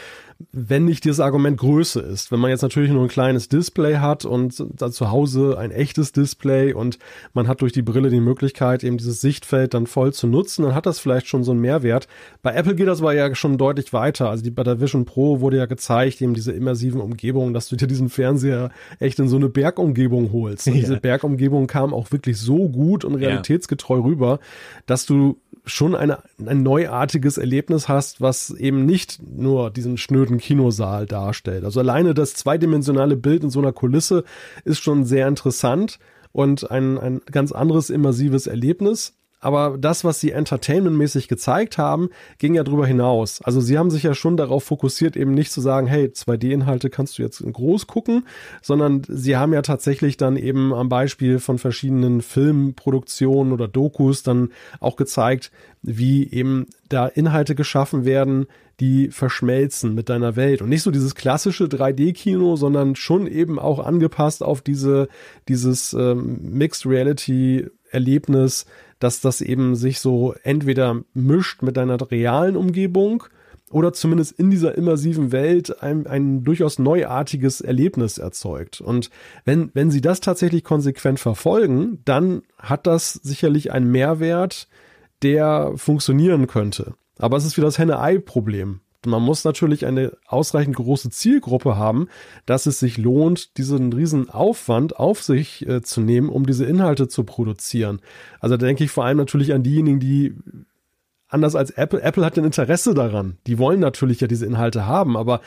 [0.53, 4.27] Wenn nicht dieses Argument Größe ist, wenn man jetzt natürlich nur ein kleines Display hat
[4.27, 6.99] und da zu Hause ein echtes Display und
[7.33, 10.75] man hat durch die Brille die Möglichkeit, eben dieses Sichtfeld dann voll zu nutzen, dann
[10.75, 12.06] hat das vielleicht schon so einen Mehrwert.
[12.43, 14.31] Bei Apple geht das aber ja schon deutlich weiter.
[14.31, 17.77] Also die, bei der Vision Pro wurde ja gezeigt, eben diese immersiven Umgebungen, dass du
[17.77, 20.67] dir diesen Fernseher echt in so eine Bergumgebung holst.
[20.67, 20.81] Und ja.
[20.81, 24.05] diese Bergumgebung kam auch wirklich so gut und realitätsgetreu ja.
[24.05, 24.41] rüber,
[24.87, 31.07] dass du schon eine, ein neuartiges Erlebnis hast, was eben nicht nur diesen schnöden Kinosaal
[31.07, 31.65] darstellt.
[31.65, 34.25] Also alleine das zweidimensionale Bild in so einer Kulisse
[34.65, 35.99] ist schon sehr interessant
[36.33, 39.15] und ein, ein ganz anderes immersives Erlebnis
[39.47, 43.41] aber das, was sie entertainmentmäßig gezeigt haben, ging ja darüber hinaus.
[43.43, 47.17] Also sie haben sich ja schon darauf fokussiert, eben nicht zu sagen, hey, 2D-Inhalte kannst
[47.17, 48.27] du jetzt groß gucken,
[48.61, 54.51] sondern sie haben ja tatsächlich dann eben am Beispiel von verschiedenen Filmproduktionen oder Dokus dann
[54.81, 58.47] auch gezeigt, wie eben da Inhalte geschaffen werden,
[58.81, 63.79] die verschmelzen mit deiner Welt und nicht so dieses klassische 3D-Kino, sondern schon eben auch
[63.79, 65.07] angepasst auf diese
[65.49, 68.67] dieses ähm, Mixed Reality Erlebnis,
[68.99, 73.25] dass das eben sich so entweder mischt mit deiner realen Umgebung
[73.71, 78.81] oder zumindest in dieser immersiven Welt ein, ein durchaus neuartiges Erlebnis erzeugt.
[78.81, 79.11] Und
[79.45, 84.69] wenn, wenn sie das tatsächlich konsequent verfolgen, dann hat das sicherlich einen Mehrwert,
[85.23, 86.95] der funktionieren könnte.
[87.19, 88.81] Aber es ist wieder das Henne-Ei-Problem.
[89.07, 92.09] Man muss natürlich eine ausreichend große Zielgruppe haben,
[92.45, 97.09] dass es sich lohnt, diesen riesen Aufwand auf sich äh, zu nehmen, um diese Inhalte
[97.09, 98.01] zu produzieren.
[98.41, 100.35] Also da denke ich vor allem natürlich an diejenigen, die
[101.29, 103.39] anders als Apple, Apple hat ein Interesse daran.
[103.47, 105.41] Die wollen natürlich ja diese Inhalte haben, aber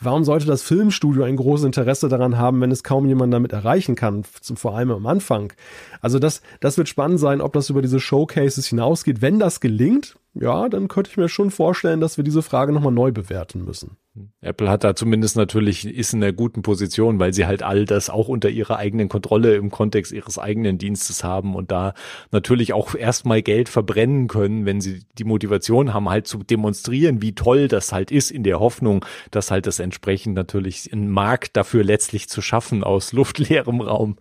[0.00, 3.94] warum sollte das Filmstudio ein großes Interesse daran haben, wenn es kaum jemand damit erreichen
[3.94, 5.52] kann, vor allem am Anfang?
[6.00, 9.22] Also das, das wird spannend sein, ob das über diese Showcases hinausgeht.
[9.22, 12.92] Wenn das gelingt, ja, dann könnte ich mir schon vorstellen, dass wir diese Frage nochmal
[12.92, 13.96] neu bewerten müssen.
[14.40, 18.10] Apple hat da zumindest natürlich, ist in einer guten Position, weil sie halt all das
[18.10, 21.94] auch unter ihrer eigenen Kontrolle im Kontext ihres eigenen Dienstes haben und da
[22.30, 27.34] natürlich auch erstmal Geld verbrennen können, wenn sie die Motivation haben, halt zu demonstrieren, wie
[27.34, 31.82] toll das halt ist, in der Hoffnung, dass halt das entsprechend natürlich einen Markt dafür
[31.82, 34.16] letztlich zu schaffen aus luftleerem Raum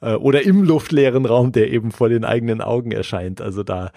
[0.00, 3.42] äh, oder im luftleeren Raum, der eben vor den eigenen Augen erscheint.
[3.42, 3.90] Also da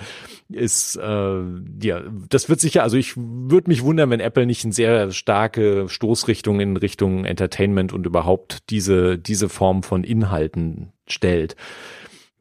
[0.50, 1.42] ist, äh,
[1.82, 5.37] ja, das wird sicher, also ich würde mich wundern, wenn Apple nicht ein sehr stark
[5.38, 11.56] starke Stoßrichtung in Richtung Entertainment und überhaupt diese, diese Form von Inhalten stellt.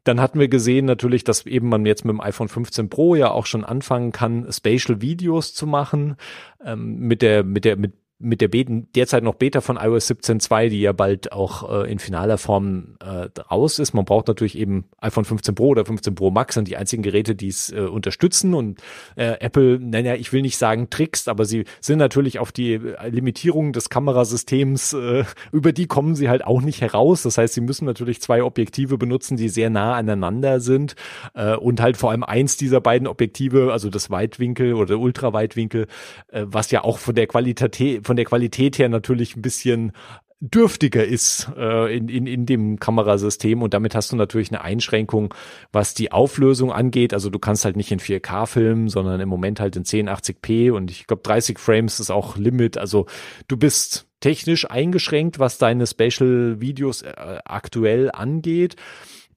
[0.05, 3.31] Dann hatten wir gesehen natürlich, dass eben man jetzt mit dem iPhone 15 Pro ja
[3.31, 6.17] auch schon anfangen kann, Spatial Videos zu machen,
[6.65, 10.71] ähm, mit der, mit der, mit mit der Beta, derzeit noch Beta von iOS 17.2,
[10.71, 13.93] die ja bald auch äh, in finaler Form äh, raus ist.
[13.93, 17.35] Man braucht natürlich eben iPhone 15 Pro oder 15 Pro Max sind die einzigen Geräte,
[17.35, 18.55] die es äh, unterstützen.
[18.55, 18.81] Und
[19.17, 23.73] äh, Apple, naja, ich will nicht sagen trickst, aber sie sind natürlich auf die Limitierung
[23.73, 27.23] des Kamerasystems, äh, über die kommen sie halt auch nicht heraus.
[27.23, 30.95] Das heißt, sie müssen natürlich zwei Objektive benutzen, die sehr nah aneinander sind
[31.35, 35.87] äh, und halt vor allem eins dieser beiden Objektive, also das Weitwinkel oder Ultraweitwinkel,
[36.29, 39.93] äh, was ja auch von der Qualität von der Qualität her natürlich ein bisschen
[40.41, 45.33] dürftiger ist äh, in, in, in dem Kamerasystem und damit hast du natürlich eine Einschränkung,
[45.73, 47.15] was die Auflösung angeht.
[47.15, 50.91] Also du kannst halt nicht in 4K filmen, sondern im Moment halt in 1080p und
[50.91, 52.77] ich glaube 30 Frames ist auch Limit.
[52.77, 53.07] Also
[53.49, 58.77] du bist technisch eingeschränkt, was deine Special Videos äh, aktuell angeht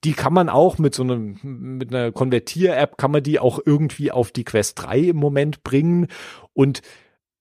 [0.06, 4.12] die kann man auch mit so einem, mit einer Konvertier-App kann man die auch irgendwie
[4.12, 6.08] auf die Quest 3 im Moment bringen.
[6.54, 6.82] Und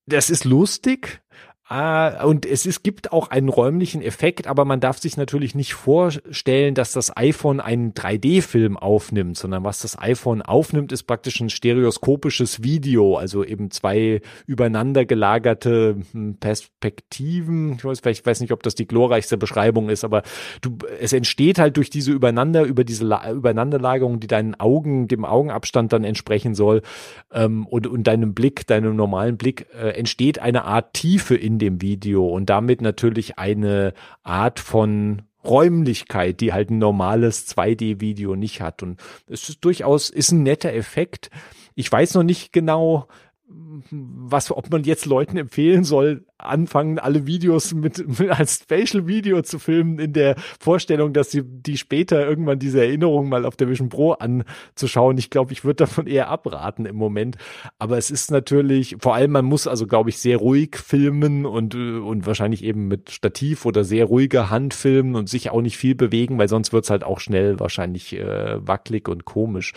[0.08, 1.22] das ist lustig,
[1.70, 5.74] Ah, und es ist, gibt auch einen räumlichen Effekt, aber man darf sich natürlich nicht
[5.74, 11.50] vorstellen, dass das iPhone einen 3D-Film aufnimmt, sondern was das iPhone aufnimmt, ist praktisch ein
[11.50, 17.74] stereoskopisches Video, also eben zwei übereinander gelagerte hm, Perspektiven.
[17.74, 20.22] Ich weiß, ich weiß nicht, ob das die glorreichste Beschreibung ist, aber
[20.62, 25.26] du, es entsteht halt durch diese übereinander, über diese La Übereinanderlagerung, die deinen Augen, dem
[25.26, 26.80] Augenabstand dann entsprechen soll,
[27.30, 31.80] ähm, und, und deinem Blick, deinem normalen Blick, äh, entsteht eine Art Tiefe in dem
[31.80, 38.82] Video und damit natürlich eine Art von Räumlichkeit, die halt ein normales 2D-Video nicht hat.
[38.82, 41.30] Und es ist durchaus, ist ein netter Effekt.
[41.74, 43.08] Ich weiß noch nicht genau,
[43.90, 49.42] was, ob man jetzt Leuten empfehlen soll, anfangen, alle Videos mit, mit als Spatial Video
[49.42, 53.68] zu filmen, in der Vorstellung, dass sie die später irgendwann diese Erinnerung mal auf der
[53.68, 55.18] Vision Pro anzuschauen.
[55.18, 57.36] Ich glaube, ich würde davon eher abraten im Moment.
[57.78, 61.74] Aber es ist natürlich, vor allem, man muss also, glaube ich, sehr ruhig filmen und,
[61.74, 65.94] und wahrscheinlich eben mit Stativ oder sehr ruhiger Hand filmen und sich auch nicht viel
[65.94, 69.72] bewegen, weil sonst wird's halt auch schnell wahrscheinlich äh, wackelig und komisch.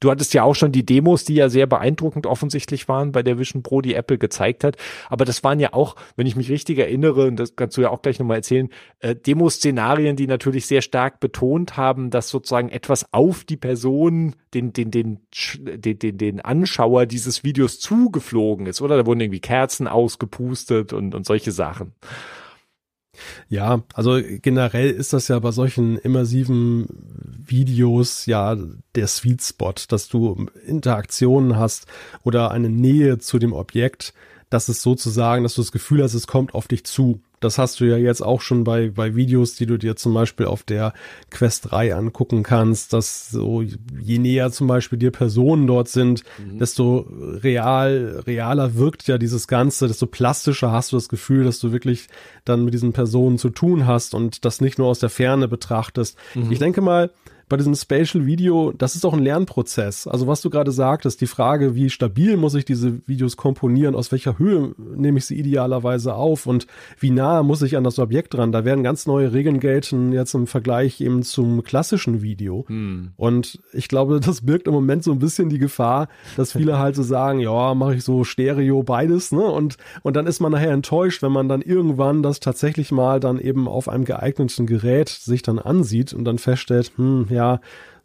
[0.00, 3.38] Du hattest ja auch schon die Demos, die ja sehr beeindruckend offensichtlich waren bei der
[3.38, 4.76] Vision Pro, die Apple gezeigt hat.
[5.08, 7.90] Aber das waren ja auch, wenn ich mich richtig erinnere, und das kannst du ja
[7.90, 8.68] auch gleich nochmal erzählen,
[9.00, 14.72] äh, Demo-Szenarien, die natürlich sehr stark betont haben, dass sozusagen etwas auf die Person, den,
[14.72, 15.20] den, den,
[15.64, 18.96] den, den, den Anschauer dieses Videos zugeflogen ist, oder?
[18.96, 21.92] Da wurden irgendwie Kerzen ausgepustet und, und solche Sachen.
[23.48, 26.86] Ja, also generell ist das ja bei solchen immersiven
[27.46, 28.56] Videos ja
[28.94, 31.86] der Sweet Spot, dass du Interaktionen hast
[32.24, 34.12] oder eine Nähe zu dem Objekt,
[34.50, 37.20] dass es sozusagen, dass du das Gefühl hast, es kommt auf dich zu.
[37.40, 40.46] Das hast du ja jetzt auch schon bei, bei Videos, die du dir zum Beispiel
[40.46, 40.94] auf der
[41.30, 46.58] Quest 3 angucken kannst, dass so, je näher zum Beispiel dir Personen dort sind, mhm.
[46.58, 51.72] desto real, realer wirkt ja dieses Ganze, desto plastischer hast du das Gefühl, dass du
[51.72, 52.08] wirklich
[52.44, 56.16] dann mit diesen Personen zu tun hast und das nicht nur aus der Ferne betrachtest.
[56.34, 56.52] Mhm.
[56.52, 57.10] Ich denke mal,
[57.48, 60.08] bei diesem Spatial Video, das ist auch ein Lernprozess.
[60.08, 64.10] Also was du gerade sagtest, die Frage, wie stabil muss ich diese Videos komponieren, aus
[64.10, 66.66] welcher Höhe nehme ich sie idealerweise auf und
[66.98, 68.50] wie nah muss ich an das Objekt dran.
[68.50, 72.64] Da werden ganz neue Regeln gelten jetzt im Vergleich eben zum klassischen Video.
[72.66, 73.12] Hm.
[73.16, 76.96] Und ich glaube, das birgt im Moment so ein bisschen die Gefahr, dass viele halt
[76.96, 79.44] so sagen, ja, mache ich so Stereo beides, ne?
[79.44, 83.38] Und, und dann ist man nachher enttäuscht, wenn man dann irgendwann das tatsächlich mal dann
[83.38, 87.35] eben auf einem geeigneten Gerät sich dann ansieht und dann feststellt, hm, ja,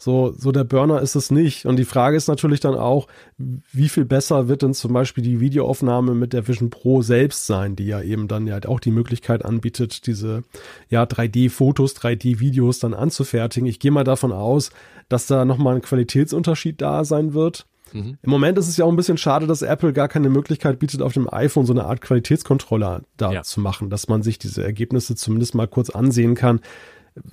[0.01, 1.67] so, so der Burner ist es nicht.
[1.67, 3.07] Und die Frage ist natürlich dann auch,
[3.37, 7.75] wie viel besser wird denn zum Beispiel die Videoaufnahme mit der Vision Pro selbst sein,
[7.75, 10.43] die ja eben dann ja auch die Möglichkeit anbietet, diese
[10.89, 13.69] ja 3D-Fotos, 3D-Videos dann anzufertigen.
[13.69, 14.71] Ich gehe mal davon aus,
[15.07, 17.67] dass da nochmal ein Qualitätsunterschied da sein wird.
[17.93, 18.17] Mhm.
[18.23, 21.03] Im Moment ist es ja auch ein bisschen schade, dass Apple gar keine Möglichkeit bietet,
[21.03, 23.43] auf dem iPhone so eine Art Qualitätskontroller da ja.
[23.43, 26.59] zu machen, dass man sich diese Ergebnisse zumindest mal kurz ansehen kann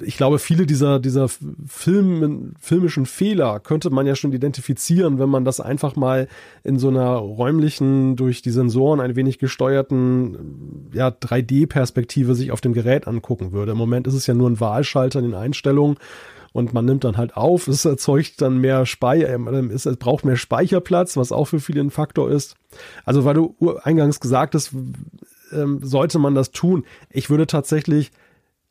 [0.00, 5.44] ich glaube, viele dieser, dieser Film, filmischen Fehler könnte man ja schon identifizieren, wenn man
[5.44, 6.26] das einfach mal
[6.64, 12.72] in so einer räumlichen, durch die Sensoren ein wenig gesteuerten, ja, 3D-Perspektive sich auf dem
[12.72, 13.72] Gerät angucken würde.
[13.72, 15.96] Im Moment ist es ja nur ein Wahlschalter in den Einstellungen
[16.52, 20.36] und man nimmt dann halt auf, es erzeugt dann mehr Speicher, äh, es braucht mehr
[20.36, 22.56] Speicherplatz, was auch für viele ein Faktor ist.
[23.04, 23.54] Also, weil du
[23.84, 24.72] eingangs gesagt hast,
[25.52, 26.84] ähm, sollte man das tun.
[27.10, 28.10] Ich würde tatsächlich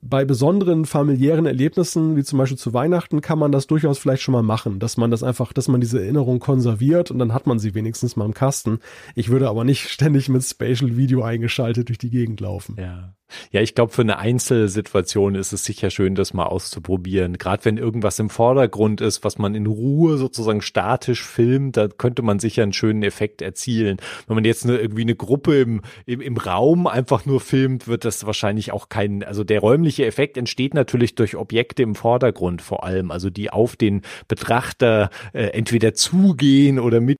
[0.01, 4.33] bei besonderen familiären Erlebnissen, wie zum Beispiel zu Weihnachten, kann man das durchaus vielleicht schon
[4.33, 7.59] mal machen, dass man das einfach, dass man diese Erinnerung konserviert und dann hat man
[7.59, 8.79] sie wenigstens mal im Kasten.
[9.15, 12.75] Ich würde aber nicht ständig mit Spatial Video eingeschaltet durch die Gegend laufen.
[12.77, 13.16] Ja.
[13.51, 17.37] Ja, ich glaube, für eine Einzelsituation ist es sicher schön, das mal auszuprobieren.
[17.37, 22.21] Gerade wenn irgendwas im Vordergrund ist, was man in Ruhe sozusagen statisch filmt, da könnte
[22.21, 23.97] man sicher einen schönen Effekt erzielen.
[24.27, 28.05] Wenn man jetzt eine, irgendwie eine Gruppe im, im, im Raum einfach nur filmt, wird
[28.05, 32.83] das wahrscheinlich auch kein, also der räumliche Effekt entsteht natürlich durch Objekte im Vordergrund vor
[32.83, 37.17] allem, also die auf den Betrachter äh, entweder zugehen oder mit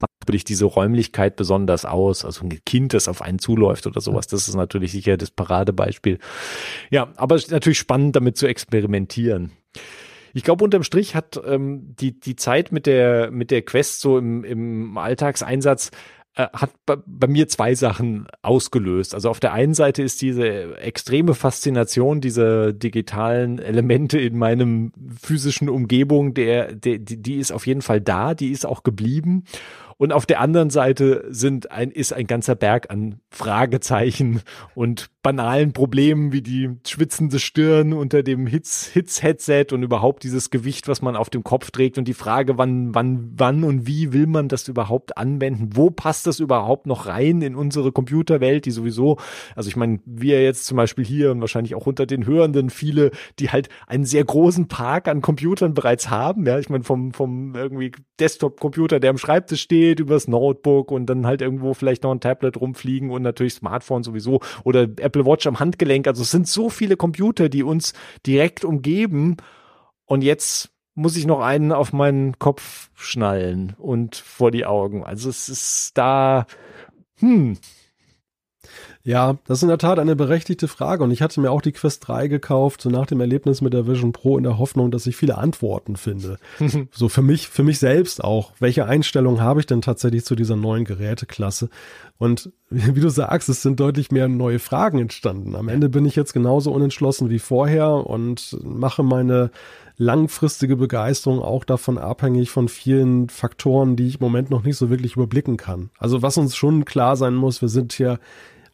[0.00, 2.24] macht natürlich diese Räumlichkeit besonders aus.
[2.24, 6.18] Also ein Kind, das auf einen zuläuft oder sowas, das ist natürlich sicher das Paradebeispiel.
[6.90, 9.52] Ja, aber es ist natürlich spannend, damit zu experimentieren.
[10.32, 14.16] Ich glaube, unterm Strich hat ähm, die, die Zeit mit der, mit der Quest so
[14.18, 15.90] im, im Alltagseinsatz
[16.36, 19.14] äh, hat bei, bei mir zwei Sachen ausgelöst.
[19.14, 25.68] Also auf der einen Seite ist diese extreme Faszination dieser digitalen Elemente in meinem physischen
[25.68, 29.44] Umgebung, der, der, die, die ist auf jeden Fall da, die ist auch geblieben.
[30.00, 34.40] Und auf der anderen Seite sind ein, ist ein ganzer Berg an Fragezeichen
[34.74, 41.02] und banalen Problemen wie die schwitzende Stirn unter dem Hitz-Headset und überhaupt dieses Gewicht, was
[41.02, 44.48] man auf dem Kopf trägt und die Frage, wann, wann, wann und wie will man
[44.48, 45.70] das überhaupt anwenden?
[45.74, 49.18] Wo passt das überhaupt noch rein in unsere Computerwelt, die sowieso,
[49.54, 53.10] also ich meine, wir jetzt zum Beispiel hier und wahrscheinlich auch unter den Hörenden viele,
[53.38, 56.46] die halt einen sehr großen Park an Computern bereits haben.
[56.46, 61.26] Ja, ich meine, vom, vom irgendwie Desktop-Computer, der am Schreibtisch steht, übers Notebook und dann
[61.26, 65.58] halt irgendwo vielleicht noch ein Tablet rumfliegen und natürlich Smartphone sowieso oder Apple Watch am
[65.58, 66.06] Handgelenk.
[66.06, 69.38] Also es sind so viele Computer, die uns direkt umgeben.
[70.04, 75.04] Und jetzt muss ich noch einen auf meinen Kopf schnallen und vor die Augen.
[75.04, 76.46] Also es ist da,
[77.18, 77.56] hm,
[79.02, 81.72] ja, das ist in der Tat eine berechtigte Frage und ich hatte mir auch die
[81.72, 85.06] Quest 3 gekauft, so nach dem Erlebnis mit der Vision Pro in der Hoffnung, dass
[85.06, 86.36] ich viele Antworten finde.
[86.90, 88.52] so für mich, für mich selbst auch.
[88.60, 91.70] Welche Einstellung habe ich denn tatsächlich zu dieser neuen Geräteklasse?
[92.18, 95.56] Und wie du sagst, es sind deutlich mehr neue Fragen entstanden.
[95.56, 99.50] Am Ende bin ich jetzt genauso unentschlossen wie vorher und mache meine
[99.96, 104.90] langfristige Begeisterung auch davon abhängig von vielen Faktoren, die ich im Moment noch nicht so
[104.90, 105.90] wirklich überblicken kann.
[105.98, 108.18] Also was uns schon klar sein muss, wir sind hier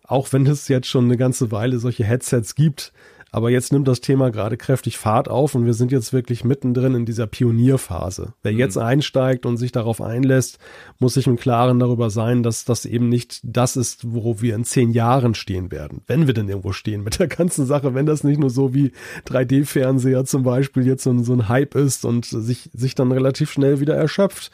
[0.06, 2.92] auch wenn es jetzt schon eine ganze Weile solche Headsets gibt.
[3.32, 6.94] Aber jetzt nimmt das Thema gerade kräftig Fahrt auf und wir sind jetzt wirklich mittendrin
[6.94, 8.32] in dieser Pionierphase.
[8.42, 8.58] Wer mhm.
[8.58, 10.58] jetzt einsteigt und sich darauf einlässt,
[11.00, 14.64] muss sich im Klaren darüber sein, dass das eben nicht das ist, wo wir in
[14.64, 16.00] zehn Jahren stehen werden.
[16.06, 18.92] Wenn wir denn irgendwo stehen mit der ganzen Sache, wenn das nicht nur so wie
[19.26, 23.80] 3D-Fernseher zum Beispiel jetzt so, so ein Hype ist und sich, sich dann relativ schnell
[23.80, 24.50] wieder erschöpft.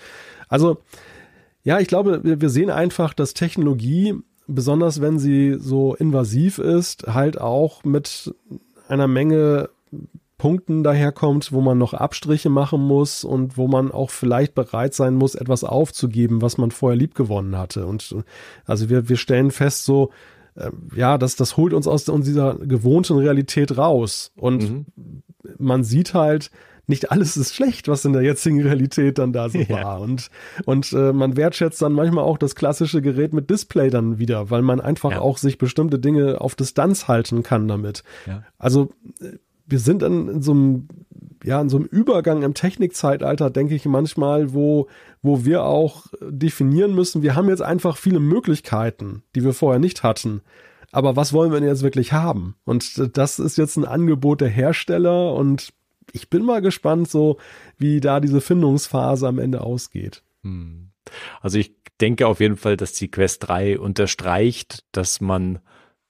[0.48, 0.78] Also,
[1.62, 4.14] ja, ich glaube, wir sehen einfach, dass Technologie
[4.54, 8.34] besonders wenn sie so invasiv ist, halt auch mit
[8.88, 9.70] einer Menge
[10.42, 15.14] Punkten daherkommt, wo man noch Abstriche machen muss und wo man auch vielleicht bereit sein
[15.14, 17.86] muss, etwas aufzugeben, was man vorher lieb gewonnen hatte.
[17.86, 18.16] Und
[18.64, 20.10] also wir, wir stellen fest, so,
[20.56, 24.32] äh, ja, das, das holt uns aus dieser gewohnten Realität raus.
[24.34, 24.86] Und mhm.
[25.58, 26.50] man sieht halt,
[26.86, 29.82] nicht alles ist schlecht, was in der jetzigen Realität dann da so ja.
[29.82, 30.00] war.
[30.00, 30.30] Und,
[30.64, 34.62] und äh, man wertschätzt dann manchmal auch das klassische Gerät mit Display dann wieder, weil
[34.62, 35.20] man einfach ja.
[35.20, 38.02] auch sich bestimmte Dinge auf Distanz halten kann damit.
[38.26, 38.42] Ja.
[38.58, 40.88] Also äh, wir sind in, in so einem
[41.44, 44.88] ja, in so einem Übergang im Technikzeitalter, denke ich manchmal, wo,
[45.22, 50.04] wo wir auch definieren müssen, wir haben jetzt einfach viele Möglichkeiten, die wir vorher nicht
[50.04, 50.42] hatten.
[50.92, 52.54] Aber was wollen wir denn jetzt wirklich haben?
[52.64, 55.72] Und das ist jetzt ein Angebot der Hersteller und
[56.12, 57.38] ich bin mal gespannt, so
[57.78, 60.22] wie da diese Findungsphase am Ende ausgeht.
[60.42, 60.90] Hm.
[61.40, 65.60] Also ich denke auf jeden Fall, dass die Quest 3 unterstreicht, dass man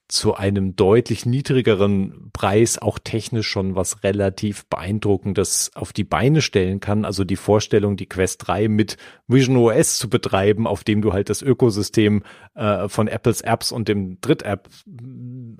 [0.09, 6.79] zu einem deutlich niedrigeren Preis auch technisch schon was relativ beeindruckendes auf die Beine stellen
[6.79, 7.05] kann.
[7.05, 11.29] Also die Vorstellung, die Quest 3 mit Vision OS zu betreiben, auf dem du halt
[11.29, 12.23] das Ökosystem
[12.53, 14.69] äh, von Apples Apps und dem Dritt-App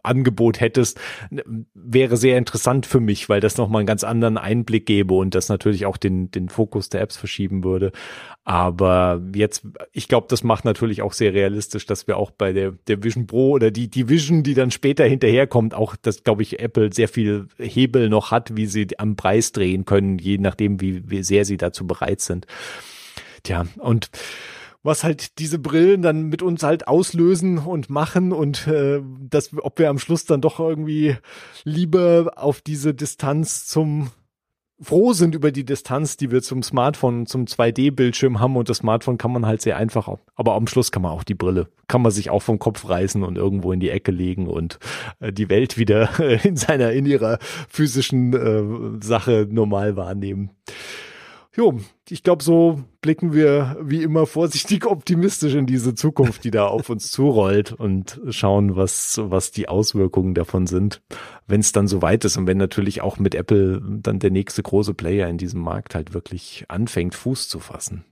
[0.02, 1.00] Angebot hättest,
[1.74, 5.50] wäre sehr interessant für mich, weil das nochmal einen ganz anderen Einblick gäbe und das
[5.50, 7.92] natürlich auch den, den Fokus der Apps verschieben würde.
[8.44, 12.72] Aber jetzt, ich glaube, das macht natürlich auch sehr realistisch, dass wir auch bei der,
[12.88, 16.60] der Vision Pro oder die, die Vision, die dann später hinterherkommt, auch, dass, glaube ich,
[16.60, 21.10] Apple sehr viel Hebel noch hat, wie sie am Preis drehen können, je nachdem, wie,
[21.10, 22.48] wie sehr sie dazu bereit sind.
[23.44, 24.10] Tja, und
[24.84, 29.80] was halt diese Brillen dann mit uns halt auslösen und machen und äh, dass ob
[29.80, 31.16] wir am Schluss dann doch irgendwie
[31.64, 34.12] lieber auf diese Distanz zum
[34.82, 39.18] froh sind über die Distanz, die wir zum Smartphone, zum 2D-Bildschirm haben und das Smartphone
[39.18, 42.12] kann man halt sehr einfach, aber am Schluss kann man auch die Brille, kann man
[42.12, 44.80] sich auch vom Kopf reißen und irgendwo in die Ecke legen und
[45.20, 50.52] äh, die Welt wieder in seiner, in ihrer physischen äh, Sache normal wahrnehmen.
[51.56, 51.80] Jo,
[52.10, 56.90] ich glaube, so blicken wir wie immer vorsichtig optimistisch in diese Zukunft, die da auf
[56.90, 61.02] uns zurollt und schauen, was, was die Auswirkungen davon sind,
[61.46, 64.96] wenn es dann soweit ist und wenn natürlich auch mit Apple dann der nächste große
[64.96, 68.04] Player in diesem Markt halt wirklich anfängt, Fuß zu fassen.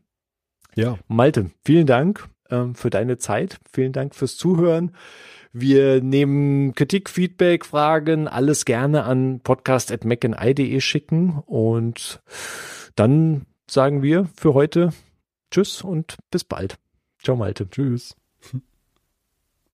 [0.75, 0.99] Ja.
[1.07, 3.59] Malte, vielen Dank äh, für deine Zeit.
[3.73, 4.91] Vielen Dank fürs Zuhören.
[5.51, 12.21] Wir nehmen Kritik, Feedback, Fragen, alles gerne an podcast.mcandI.de schicken und
[12.95, 14.91] dann sagen wir für heute
[15.51, 16.77] Tschüss und bis bald.
[17.21, 17.69] Ciao Malte.
[17.69, 18.15] Tschüss.